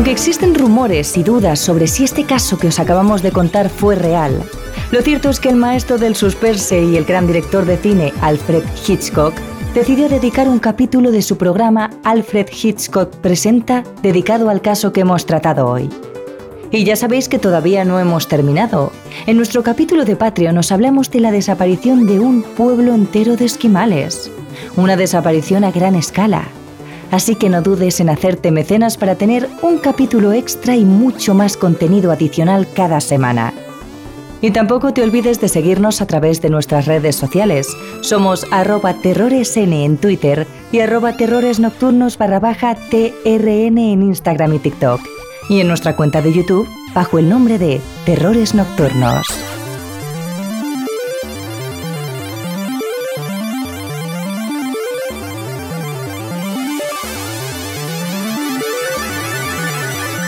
Aunque 0.01 0.13
existen 0.13 0.55
rumores 0.55 1.19
y 1.19 1.23
dudas 1.23 1.61
sobre 1.61 1.87
si 1.87 2.05
este 2.05 2.25
caso 2.25 2.57
que 2.57 2.69
os 2.69 2.81
acabamos 2.81 3.21
de 3.21 3.33
contar 3.33 3.69
fue 3.69 3.97
real, 3.97 4.43
lo 4.93 5.03
cierto 5.03 5.29
es 5.29 5.41
que 5.41 5.51
el 5.51 5.57
maestro 5.57 5.99
del 5.99 6.17
suspense 6.17 6.83
y 6.83 6.97
el 6.97 7.05
gran 7.05 7.27
director 7.27 7.67
de 7.67 7.77
cine 7.77 8.15
Alfred 8.23 8.63
Hitchcock 8.89 9.35
decidió 9.75 10.09
dedicar 10.09 10.49
un 10.49 10.59
capítulo 10.59 11.11
de 11.11 11.21
su 11.21 11.37
programa 11.37 11.91
Alfred 12.03 12.47
Hitchcock 12.51 13.15
Presenta 13.17 13.85
dedicado 14.01 14.49
al 14.49 14.63
caso 14.63 14.91
que 14.91 15.03
hemos 15.03 15.27
tratado 15.27 15.67
hoy. 15.67 15.91
Y 16.71 16.85
ya 16.85 16.97
sabéis 16.97 17.29
que 17.29 17.39
todavía 17.39 17.85
no 17.85 18.01
hemos 18.01 18.27
terminado. 18.27 18.93
En 19.27 19.37
nuestro 19.37 19.63
capítulo 19.63 20.07
de 20.07 20.17
Patreon 20.17 20.55
nos 20.55 20.73
hablamos 20.73 21.11
de 21.11 21.21
la 21.21 21.31
desaparición 21.31 22.07
de 22.07 22.21
un 22.21 22.43
pueblo 22.43 22.95
entero 22.95 23.37
de 23.37 23.45
esquimales. 23.45 24.31
Una 24.79 24.97
desaparición 24.97 25.63
a 25.63 25.71
gran 25.71 25.95
escala 25.95 26.49
así 27.11 27.35
que 27.35 27.49
no 27.49 27.63
dudes 27.63 28.01
en 28.01 28.11
hacerte 28.11 28.51
mecenas 28.51 28.97
para 28.97 29.15
tener 29.15 29.49
un 29.63 29.79
capítulo 29.79 30.33
extra 30.33 30.77
y 30.77 30.85
mucho 30.85 31.35
más 31.35 31.57
contenido 31.57 32.13
adicional 32.13 32.67
cada 32.75 33.01
semana. 33.01 33.53
Y 34.43 34.53
tampoco 34.53 34.95
te 34.95 35.03
olvides 35.03 35.41
de 35.41 35.49
seguirnos 35.49 36.01
a 36.01 36.07
través 36.07 36.41
de 36.41 36.49
nuestras 36.49 36.87
redes 36.87 37.17
sociales. 37.17 37.69
Somos 38.01 38.47
arroba 38.51 38.95
terroresn 38.95 39.73
en 39.73 39.99
Twitter 39.99 40.47
y 40.73 40.81
arroba 40.81 41.17
terroresnocturnos 41.17 42.17
barra 42.17 42.41
baja 42.41 42.75
TRN 42.75 43.79
en 43.79 44.03
Instagram 44.03 44.55
y 44.55 44.59
TikTok. 44.61 45.01
Y 45.51 45.61
en 45.61 45.69
nuestra 45.69 45.95
cuenta 45.95 46.23
de 46.23 46.33
YouTube 46.33 46.69
bajo 46.95 47.19
el 47.19 47.29
nombre 47.29 47.59
de 47.59 47.81
Terrores 48.07 48.55
Nocturnos. 48.55 49.60